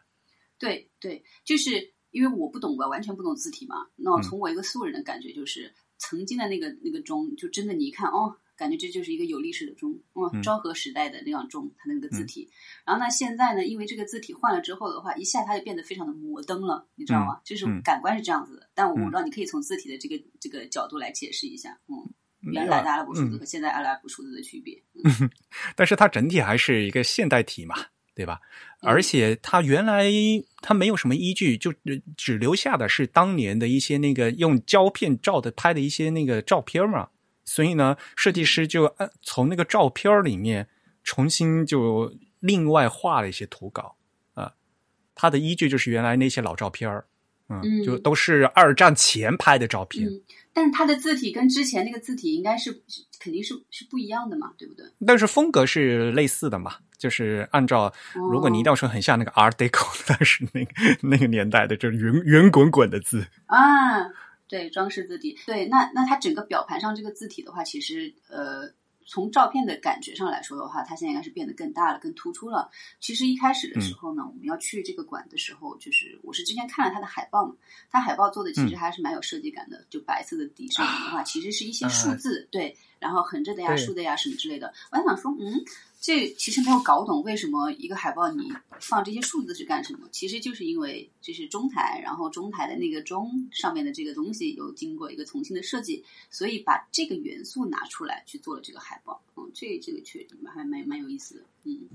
[0.58, 3.88] 对对，就是因为我不懂，我完全不懂字体嘛。
[3.98, 8.38] 那从我一个素人的感觉，就是曾经的那个那个钟，就真的你一看哦。
[8.56, 12.50] 感觉这就是一个有历史的钟，嗯，昭和时代的那样钟，它那个字体。
[12.86, 17.40] 然后呢，现在呢，因为这个字体换了之后的话，一下它就变得非常的摩登了，你知道吗？
[17.44, 18.70] 就是感官是这样子的。
[18.74, 22.10] 但我不知道你可以从字体的这个这个角度来解释一下，嗯，
[22.54, 24.82] 原来的阿拉伯数字和现在阿拉伯数字的区别。
[25.04, 25.30] 嗯
[25.76, 27.76] 但是它整体还是一个现代体嘛，
[28.16, 28.40] 对吧？
[28.82, 30.10] 而且它原来
[30.62, 31.74] 它没有什么依据，就
[32.16, 37.10] 只留下的是当年的一些那个用胶片照的拍的一些那个照片嘛。
[37.46, 40.68] 所以呢，设计师就按从那个照片里面
[41.04, 43.96] 重新就另外画了一些图稿
[44.34, 44.54] 啊。
[45.14, 47.06] 它的依据就是原来那些老照片儿，
[47.50, 50.08] 嗯，嗯就都是二战前拍的照片。
[50.08, 50.22] 嗯，
[50.52, 54.86] 但是它的字体跟之前那个字体应该是是肯定是是不一样的嘛，对不对？
[55.06, 57.94] 但是风格是类似的嘛，就是按照
[58.32, 60.72] 如果你一定要说很像那个 Art Deco，但是那个
[61.02, 63.26] 那个年代的，就是圆圆滚滚的字。
[63.46, 63.58] 啊，
[64.48, 68.72] 对，装饰字体，对，那那它整个表盘上这个字体的话，其实呃，
[69.06, 72.70] 从照片的感觉上来说的话，它现在应该是变得更大了，更突出了。
[73.00, 77.56] 其实一开始的时候呢，我们要去这个馆的时候，就是我是之前看了它的海报嘛，
[77.90, 84.74] 它海报做的其实还是蛮有设计感的，就白色的底上面的话，其实是一些数字，对，然后横着的呀、竖的呀什么之类的。
[84.92, 85.64] 我还想说，嗯。
[86.06, 90.08] 这其实没有搞懂为什么一个海报你放这些数字是干什么？
[90.12, 99.20] 其实就是因为这是中台，然后中台的那个钟上面的这个东西有经过一个重新的设计，所以把这个元素拿出来去做了这个海报。
[99.36, 101.42] 嗯，这这个确实还蛮蛮有意思的。
[101.64, 101.90] 嗯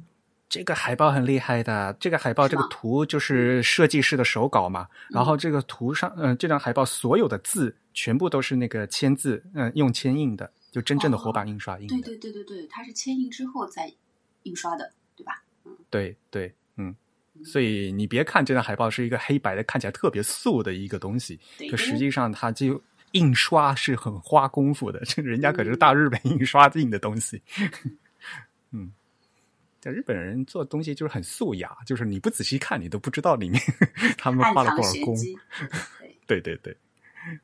[0.49, 11.95] 这个海报很厉害的，这个海报这个图就是设计师的手稿嘛，然后这个图上，嗯、这张海报所有的字全部都是那个签字，嗯、用铅印的，就真正的活版印刷印的。
[11.97, 13.93] 对对对对对，它是铅印之后再
[14.45, 15.43] 印刷的，对吧？
[15.91, 16.95] 对对，嗯，
[17.45, 21.39] 所以你别看这张海报是一个黑白的，看起来特别素的一个东西，
[21.71, 22.81] 可实际上它就
[23.13, 27.43] 印刷是很花功夫的，这人家可是大日本 印刷印的东西。
[28.73, 28.93] 嗯，
[29.81, 33.61] 在日本人做东西就是很素雅，就是你不仔细看，你都不知道里面
[34.17, 35.17] 他们花了多少功。
[35.17, 35.39] 玄机。
[36.27, 36.77] 对对对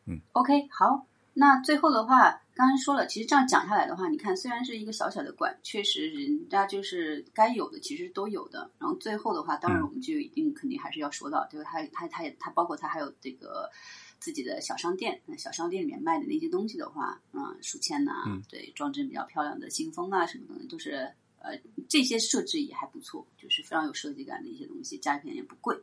[0.04, 1.04] 嗯，OK，好，
[1.38, 8.70] 那最后的话，刚才说了，其实这样讲下来的话，你看，虽然是一个小小的馆，确实人家就是该有的其实都有的。
[8.78, 13.70] 然后最后的话，当然嗯我们就一定肯定还是要说到，就是它它它也它包括他还有这个
[14.18, 21.50] 自己的小商店，那小商店里面卖的那些东西的话，嗯，书签呐、嗯对，装帧比较漂亮的信封啊什么东西，都是呃
[21.86, 25.78] 这些设置也还不错，就是非常有设计感的一些东西，价钱也不贵。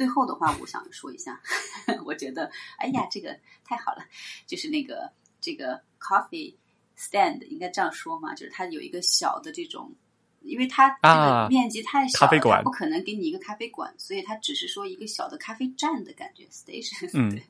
[0.00, 1.38] 最后的话，我想说一下，
[2.06, 4.02] 我觉得，哎呀，这个太好了，
[4.46, 6.54] 就是那个这个 coffee
[6.98, 9.94] stand 应该这样说嘛，就是它有一个小的这种，
[10.40, 17.42] 因为它这啊个面积太小了，咖啡馆不可能给你一个咖啡馆，所以它只是说一个小的咖啡站的感觉 station，、嗯 对，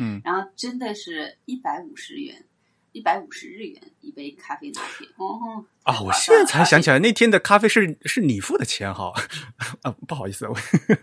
[0.00, 2.44] 嗯，然后真的是一百五十元。
[2.92, 9.12] 一百五十日元一杯咖啡拿铁，哦啊，我现在才想起来，那天的咖啡是是你付的钱哈，
[9.84, 10.56] 啊，不好意思，我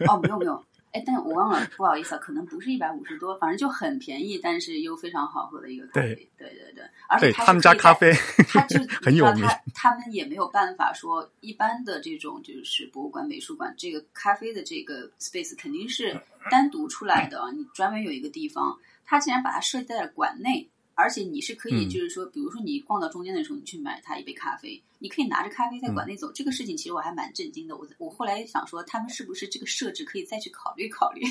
[0.10, 6.16] 哦，没有没有，哎，但我忘了，不好意思啊，可能不是一百五十多，反正就很便宜，但是又非常好喝的一个咖啡。
[6.38, 8.14] 对对对，而且他们家咖啡
[8.48, 16.16] 他就 很有名他他们也没有办法说一般的这种就是博物馆、美术馆，这个咖啡的这个 space 肯定是
[16.52, 20.70] 单独出来的，你专门有一个地方，他竟然把它设计在了馆内。
[20.96, 26.32] 而且你是可以，嗯就是说，比如说你逛到中间的时候，你去买它一杯咖啡，你可以拿着咖啡在嗯馆内走。
[26.32, 27.76] 这个事情其实我还蛮震惊的。
[27.76, 31.24] 我我后来想说，他们是不是这个设置可以再去考虑考虑？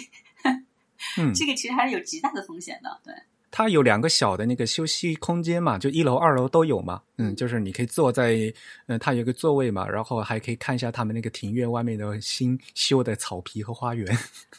[1.18, 3.00] 嗯， 这个其实还是有极大的风险的。
[3.04, 3.14] 对，
[3.50, 7.02] 它有两个小的那个休息空间嘛，就一楼、二楼都有嘛。
[7.18, 8.52] 嗯，就是你可以坐在，
[8.86, 14.06] 嗯，它有一个座位嘛，然后还可以看一下他们那个庭院外面的新修的草皮和花园。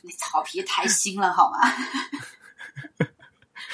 [0.02, 1.58] 那草皮太新了，好吗？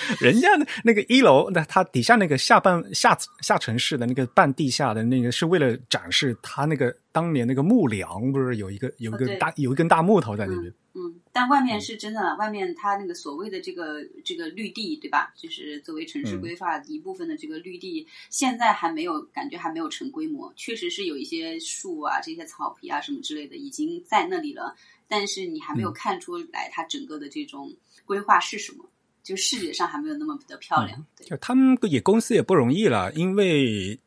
[0.20, 10.74] 人家的那个一楼，那它底下那个下半下下城市的那个半地下的那个，是为了展示它那个当年那个木梁，不是有一个有一个大、有一根大木头在那边。
[10.96, 15.32] 嗯，但外面是真的，外面它那个所谓的这个这个绿地，对吧？
[15.36, 24.76] 就是作为城市嗯规划一部分的这个绿地，现在还没有感觉还没有成规模，确实是有一些树啊、这些草皮啊什么之类的已经在那里了，
[25.08, 27.72] 但是你还没有嗯看出来它整个的这种
[28.04, 28.84] 规划是什么，
[29.24, 31.06] 就视觉上还没有那么的漂亮。
[31.16, 34.00] 对，就他们也公司也不容易了，因为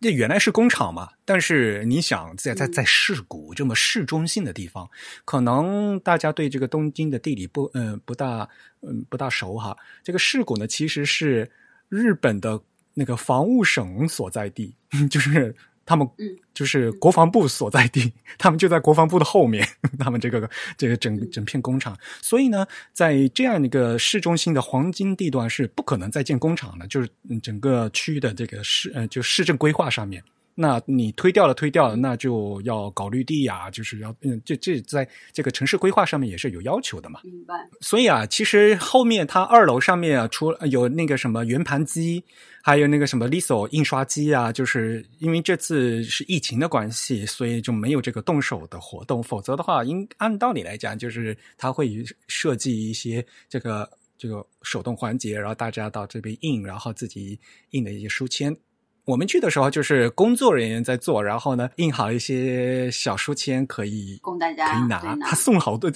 [0.00, 4.88] 这原来是工厂嘛，但是你想在在嗯在市谷这么市中心的地方，
[5.24, 8.48] 可能大家对这个东京的地理不嗯、不大
[8.80, 9.76] 嗯不大熟哈。
[10.02, 11.48] 这个市谷呢，其实是
[11.88, 12.60] 日本的
[12.94, 14.74] 那个防务省所在地，
[15.08, 15.54] 就是
[15.84, 19.66] 他们嗯就是国防部所在地， 他们就在国防部的后面，
[19.98, 30.22] 他们这个这个整整片工厂，所以呢，在这样一个市中心的黄金地段是不可能再建工厂的，就是嗯整个区域的这个市呃就市政规划上面。
[30.54, 37.20] 那你推掉了，推掉了，那就要搞绿地呀、就是要嗯，这这在这个城市规划上面也是有要求的嘛。
[37.24, 37.54] 明白。
[37.80, 42.22] 所以啊，其实后面它二楼上面啊，除了有那个什么圆盘机，
[42.62, 49.22] 还有那个什么 Liso 印刷机啊，就是因为这次是疫情的关系，所以就没有这个动手的活动。
[49.22, 57.38] 否则的话，应按道理来讲，就是它会设计一些这个这个手动环节，然后大家到这边印，然后自己
[57.70, 58.54] 印的一些书签。
[59.04, 65.90] 我们去的时候就是工作人员在做，然后呢印好一些小书签可以供大家可以拿，拿他送好多。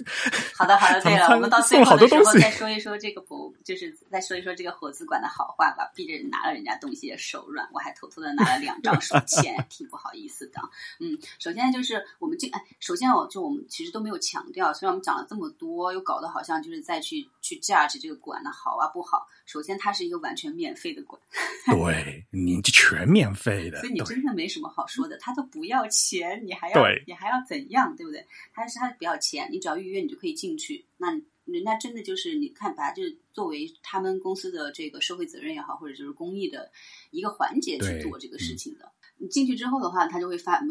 [0.55, 5.91] 好的，好的， 对了，我们到最后的时候再说一说这个博，就是再说一说这个火字馆的好话吧。
[5.95, 10.61] 逼着人拿了人家东西也手软，我还偷偷的拿了两张手签，挺不好意思的。
[11.01, 19.27] 嗯，首先就是我们这，哎，首先我就我们其实都没有强调，虽然我们讲了这么多，又搞得好像就是再去去 judge 这个馆的好啊不好。
[19.47, 21.21] 首先，它是一个完全免费的馆，
[21.71, 28.25] 对，您这全免费的，所以你真的没什么好说的，他都不要钱，你还要你还要怎样，对不对？
[28.55, 30.85] 他是他不要钱，你只要预约你就可以进去。
[30.97, 31.11] 那
[31.45, 36.71] 人家真的就是你看，把它就是作为他们公司的这个社会责任也好，或者就是公益的
[37.11, 38.93] 一个环节去做这个事情的。
[39.19, 40.63] 你进去之后的话，他就会发。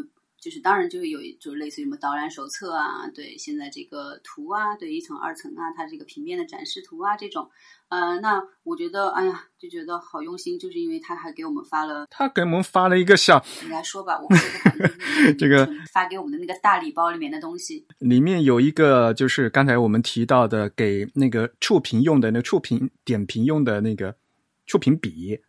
[0.45, 7.49] 就是当然就是有就是类似于什么导览手册啊，对，现在这个图啊，对一层二层啊，它这个平面的展示图啊这种，
[7.89, 14.29] 呃，那我觉得哎呀就觉得好用心，就是因为他还给我们发了，他给我们发了一个小，你来说吧，我
[15.39, 24.15] 这个 发给我们的那个大礼包里面的东西，里面有一个就是刚才我们提到的给那个触屏用的那触屏点评用的那个
[24.67, 25.39] 触屏笔。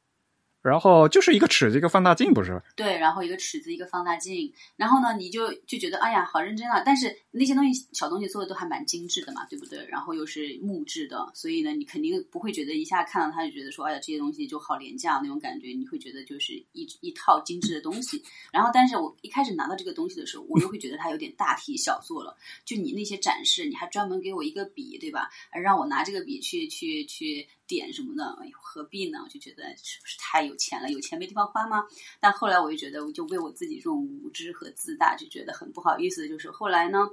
[0.66, 2.60] 然后就是一个尺子，一个放大镜，不是？
[2.74, 6.82] 对，然后一个尺子，一个放大镜，然后呢，你就就觉得哎呀，好认真啊！
[6.84, 9.86] 但是那些东西小东西做的都还蛮精致的嘛，对不对？
[9.86, 18.22] 然后又是木质的，所以呢，你肯定不会觉得一下看到它就觉得说，哎呀，这些东西就好廉价那种感觉，你会觉得就是一一套精致的东西。
[18.52, 22.36] 然后，但是我一开始拿到这个东西的时候，我又会觉得它有点大题小做了。
[22.64, 25.28] 就你那些展示，你还专门给我一个笔，对吧？
[25.52, 29.20] 让我拿这个笔去去去点什么的，哎呦，何必呢？
[29.24, 30.90] 我就觉得是不是太有钱了？
[30.90, 31.84] 有钱没地方花吗？
[32.20, 36.28] 但后来我就觉得，我就为我自己这种无知和自大，就觉得很不好意思。
[36.28, 37.08] 就是后来呢，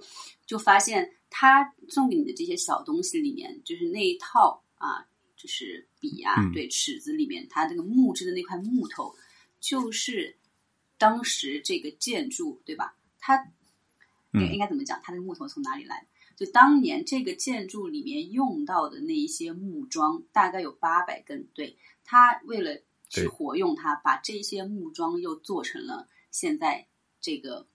[0.45, 9.15] 就发现他送给你的这些小东西里面，就是那一套啊，就是笔啊，嗯对，尺子里面，它这个木质的那块木头，
[9.59, 10.37] 就是
[10.97, 12.95] 当时这个建筑，对吧？
[13.19, 13.35] 它
[14.33, 14.99] 应该怎么讲？
[15.03, 16.07] 它那个木头从哪里来的？
[16.35, 21.47] 就当年这个建筑里面用到的那一些木桩，大概有八百根。
[21.53, 26.87] 对，他为了去活用它，把这些木桩又做成了现在
[27.21, 27.67] 这个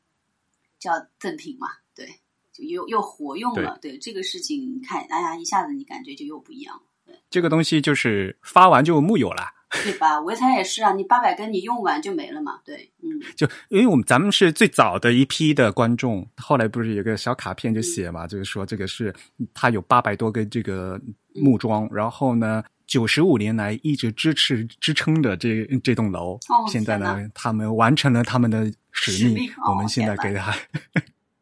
[0.79, 2.09] 叫赠品嘛，对，
[2.53, 3.79] 就又又活用了。
[3.81, 6.75] 对这个事情，你看，哎呀，一下子你感觉就又不一样
[7.07, 9.58] 了，这个东西就是发完就木有了。
[9.85, 10.19] 对吧？
[10.19, 19.15] 潍柴也是啊，你八百根你用完就没了嘛，对，嗯，就因为我们咱们是最早的一批的观众，后来不是有个小卡片就写嘛，就是说这个是
[19.53, 21.01] 它有八百多根这个
[21.35, 30.55] 木桩，然后呢，九十五年来一直支持支撑着这这栋楼，哦现在呢，他们完成了他们的使命，使命哦我们现在给他。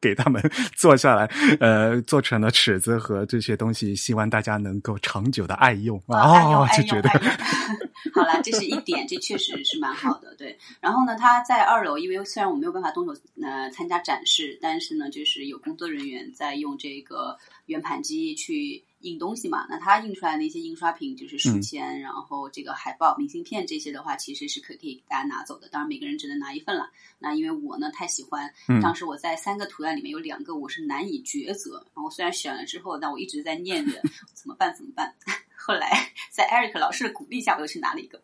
[0.01, 0.43] 给他们
[0.77, 1.25] 做下来，
[1.61, 7.09] 呃，做成了尺子和这些东西，希望大家能够长久的爱用啊就觉得。
[8.15, 10.57] 好了，这是一点，这确实是蛮好的，对。
[10.81, 17.37] 然后呢，他在二楼，因为虽然我没有办法动手呃参加展示，但是呢，就是有工作人员在用这个
[17.67, 19.67] 圆盘机去印东西嘛。
[19.69, 25.69] 那他印出来的那些印刷品，就是书嗯签，然后这个海报、明信片这些的话，其实是可可以给大家拿走的。
[25.69, 26.91] 当然，每个人只能拿一份了。
[27.19, 34.01] 那因为我呢太喜欢，嗯当时我在三个图案里面有两个我是难以抉择，然后虽然选了之后，但我一直在念着
[34.35, 35.15] 怎么办怎么办。
[35.57, 38.21] 后来在 Eric 老师的鼓励下，我又去拿了一个。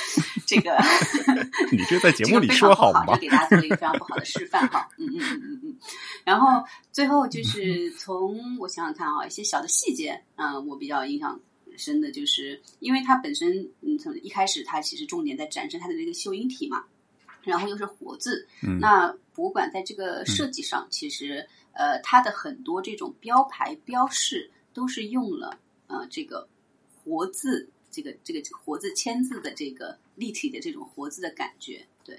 [0.46, 0.76] 这个
[1.72, 3.20] 你这在节目里说好吗不就？
[3.22, 4.88] 给大家做了一个非常不好的示范哈。
[4.98, 5.76] 嗯嗯嗯嗯嗯。
[6.24, 11.38] 然后最后就是从我想想看啊，一些小的细节，嗯、我比较印象
[11.76, 16.84] 深的就是，因为它本身嗯从一开始它其实重点在展示它的这个秀英体嘛，
[17.42, 26.48] 然后又是活字，嗯那博物馆在这个设计上，其实呃它的很多这种标牌标示都是用了呃这个
[27.04, 27.68] 活字。
[27.96, 32.14] 这个这个活字签字的这个立体的这种活字的感觉，对，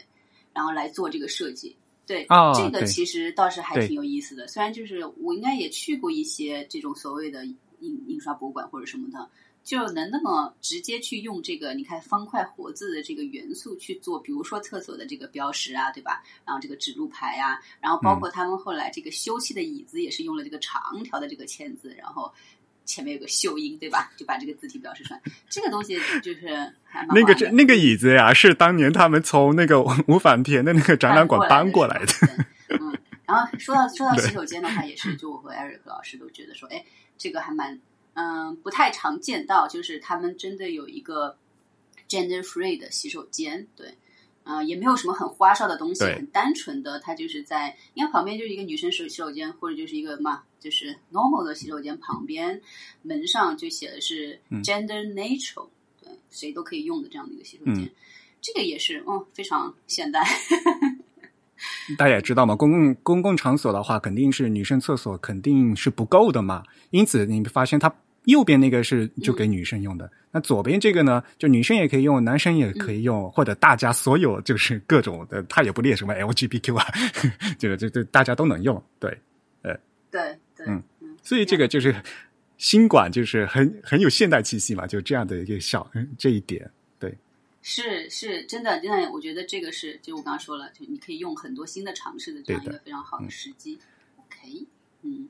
[0.51, 1.75] 然后来做这个设计，
[2.07, 4.47] 对，啊这个其实倒是还挺有意思的。
[4.47, 9.29] 虽然就是我应该也去过一些这种所谓的印印刷博物馆或者什么的，
[9.63, 16.23] 就能那么直接去用这个你看方块活字的这个元素去做，比如说厕所的这个标识啊，对吧？
[16.43, 22.33] 然后这个指路牌啊，然后包括他们后来这个休憩的椅子也是用了这个长条的这个签字，然后。
[22.87, 24.11] 前面有个秀英，对吧？
[24.17, 25.21] 就把这个字体表示出来。
[25.47, 26.47] 这个东西就是
[26.83, 32.13] 还蛮好那个那个椅子呀，是当年他们从那个五反田的那个展览馆搬过来的。
[32.69, 36.83] 嗯，然后说到说到洗手间的话，也是，就我和 Eric 老师都觉得说，哎，
[37.17, 37.79] 这个还蛮
[38.13, 41.37] 嗯不太常见到，就是他们真的有一个
[42.09, 43.93] gender free 的洗手间，对。
[44.47, 52.61] 呃，也没有什么很花哨的东西，很单纯的，它就是在，因为旁边就是一个女生洗洗手间，或者就是一个嘛，就是 normal 的洗手间旁边
[53.01, 55.67] 门上就写的是嗯 gender neutral，、
[56.01, 57.83] 对，谁都可以用的这样的一个洗手间。
[57.83, 57.89] 嗯
[58.39, 60.23] 这个也是嗯非常现代。
[61.97, 66.63] 大家也知道嘛，公共公共场所的话，肯定是女生厕所肯定是不够的嘛。
[66.91, 67.93] 因此，你发现它
[68.27, 76.85] 右边那个是就给女生用的，那左边这个呢，就女生也可以用，男生也可以用，或者大家所有就是各种的，它也不列什么 LGBTQ 啊，
[77.57, 79.17] 这个这这大家都能用，对，
[79.61, 79.73] 呃，
[80.11, 80.83] 对对，嗯。
[81.23, 81.95] 所以这个就是
[82.57, 86.69] 新馆就是很很有现代气息嘛，就这样的一个小这一点，
[86.99, 87.17] 对，
[87.61, 93.79] 是是真的，真的，我觉得这个是，就我刚刚说了，就你可以用很多新的尝试的这样一个非常好的时机。
[94.17, 94.65] OK，
[95.03, 95.27] 嗯，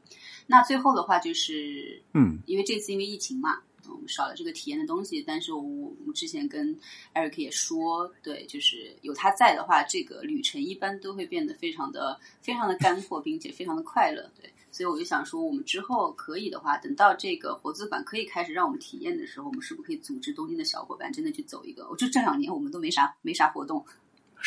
[0.47, 6.77] 那最后的话就是，嗯，因为这次因为疫情嘛，我们少了这个体验的东西，但是我我们之前跟
[7.13, 14.51] Eric 也说，对，就是有他在的话，这个旅程一般都会变得非常的非常的干货，并且非常的快乐，对。
[14.69, 21.87] 所以我就想说，我们之后可以的话，等到这个活字馆可以开始让我们体验的时候，我们是不是可以组织东京的小伙伴真的去走一个？
[21.89, 23.83] 我就这两年我们都没啥没啥活动，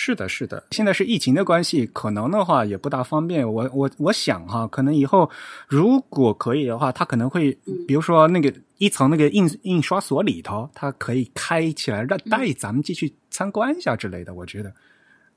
[0.03, 0.65] 是的，是的。
[0.71, 3.47] 现在是疫情的关系，可能的话也不大方便。
[3.47, 5.29] 我我我想哈，可能以后
[5.69, 14.33] 如果可以的话，他可能会，嗯比如说那个一层那个印印刷所里头，它可以开起来，让带咱们进去参观一下之类的。
[14.33, 14.73] 我觉得，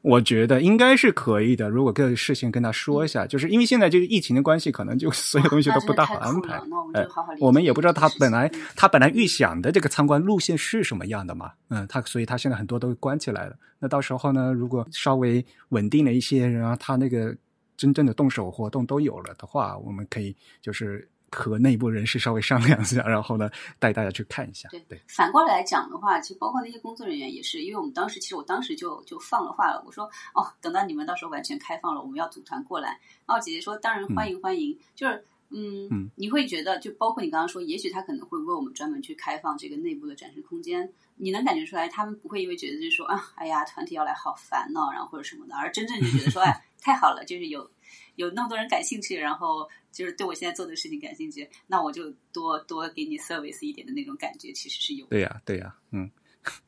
[0.04, 1.70] 我觉得应该是可以的。
[1.70, 6.62] 如果个事情跟他说一下，就是因为现在这个疫情的关系，可能就所有东西都不大好安排。
[6.91, 7.08] 那
[7.39, 13.56] 我们也不知道他本来他本来预想的这个参观路线是什么样的嘛，嗯，他所以他现在很多都关起来了。
[13.80, 17.34] 那到时候呢，如果稍微稳定了一些，然后他那个
[17.78, 24.69] 真正的动手活动都有了的话，我们可以就是和内部人士稍微商量一下，然后呢带大家去看一下。
[24.69, 32.99] 对对，反过来讲的话，其实包括那些工作人员也是，因为我们当时其实我当时就就放了话了，我说哦，等到你们到时候完全开放了，我们要组团过来。
[33.25, 35.25] 然后姐姐说，当然欢迎欢迎，就是。
[35.54, 47.70] 嗯嗯，你会觉得，就包括你刚刚说，也许他可能会为我们专门去开放这个内部的展示空间，你能感觉出来，他们不会因为觉得就是说啊，哎呀，团体要来好烦哦，然后或者什么的，而真正就觉得说， 哎，太好了，就是有
[48.16, 55.10] 有那么多人感兴趣，然后就是对我现在做的事情感兴趣，那我就多多给你 service 一点的那种感觉，其实是有的。
[55.12, 56.10] 对呀、对呀、嗯。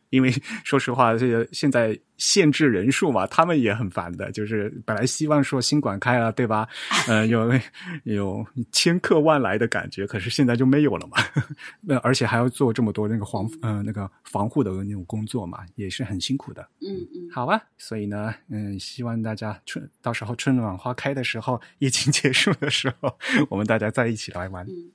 [0.09, 0.31] 因为
[0.63, 4.31] 说实话，这个现在限制人数嘛，他们也很烦的。
[4.31, 6.67] 就是本来希望说新馆开了，对吧？
[7.07, 7.51] 呃，有
[8.05, 11.17] 有千客万来的感觉，可是现在就没有了嘛。
[11.81, 16.61] 那而且还要做这么多那个防呃那个防护的那种工作嘛，也是很辛苦的。
[16.81, 23.17] 嗯嗯，好啊，所以呢，嗯，希望大家春到时候春暖花开的时候，疫情结束的时候，
[23.49, 24.65] 我们大家再一起来玩。
[24.65, 24.91] 嗯，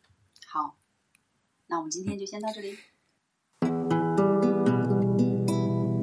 [0.47, 0.79] 好，
[1.67, 2.79] 那我们今天就先到这里。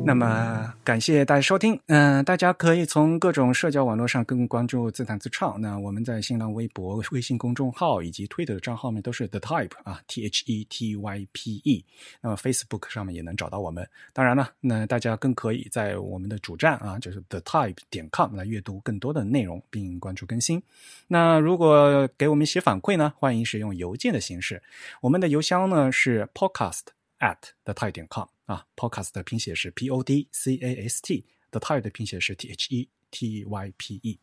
[0.07, 5.59] 那么感谢大家收听，嗯、大家可以从各种社交网络上更关注自弹自唱。
[5.59, 11.83] 那我们在新浪微博、微信公众号以及推特的账号面都是 The Type 啊，T H E T Y P E。
[12.21, 13.85] 那么 Facebook 上面也能找到我们。
[14.13, 20.63] 当然了，那大家更可以在我们的主站啊，就是 The Type 点 com 来阅读更多的内容，并关注更新。
[21.09, 24.63] 那如果给我们写反馈呢，欢迎使用邮件的形式，
[25.01, 26.83] 我们的邮箱呢是 podcast
[27.19, 27.35] at
[27.65, 32.33] the type 点 com 啊，podcast 的拼写是 p o d c a s t，the type 的拼写是
[32.33, 34.19] t h e t y p e。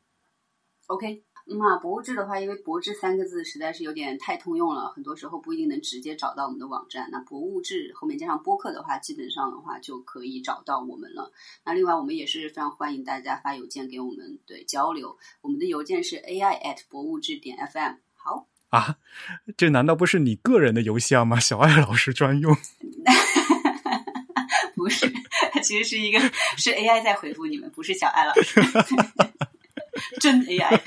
[0.86, 7.08] OK，那博物志的话，因为“博志”三个字实在是有点太通用了，很多时候不一定能直接找到我们的网站。
[7.10, 11.30] 那博物志后面加上播客的话，基本上的话就可以找到我们了。
[11.64, 17.96] 那另外，我们也是非常欢迎大家发邮件给我们对交流，我们的邮件是 ai at 博物志点 fm。
[18.12, 18.98] 好，啊，
[19.56, 21.38] 这难道不是你个人的邮箱吗？
[21.40, 22.54] 小爱老师专用。
[24.84, 25.10] 不是，
[25.64, 26.20] 其实是一个
[26.58, 28.60] 是 AI 在回复你们，不是小艾老师，
[30.20, 30.78] 真 AI。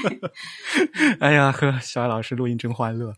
[1.20, 3.16] 哎呀，和小艾老师录音真欢乐。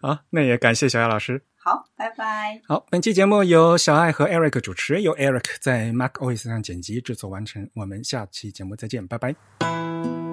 [0.00, 1.42] 好，那也感谢小艾老师。
[1.58, 2.60] 好，拜拜。
[2.68, 7.68] 好，本期节目由小爱和 Eric 主持，由 Eric 在 Mac OS 上剪辑制作完成。
[7.74, 10.23] 我们下期节目再见，拜拜。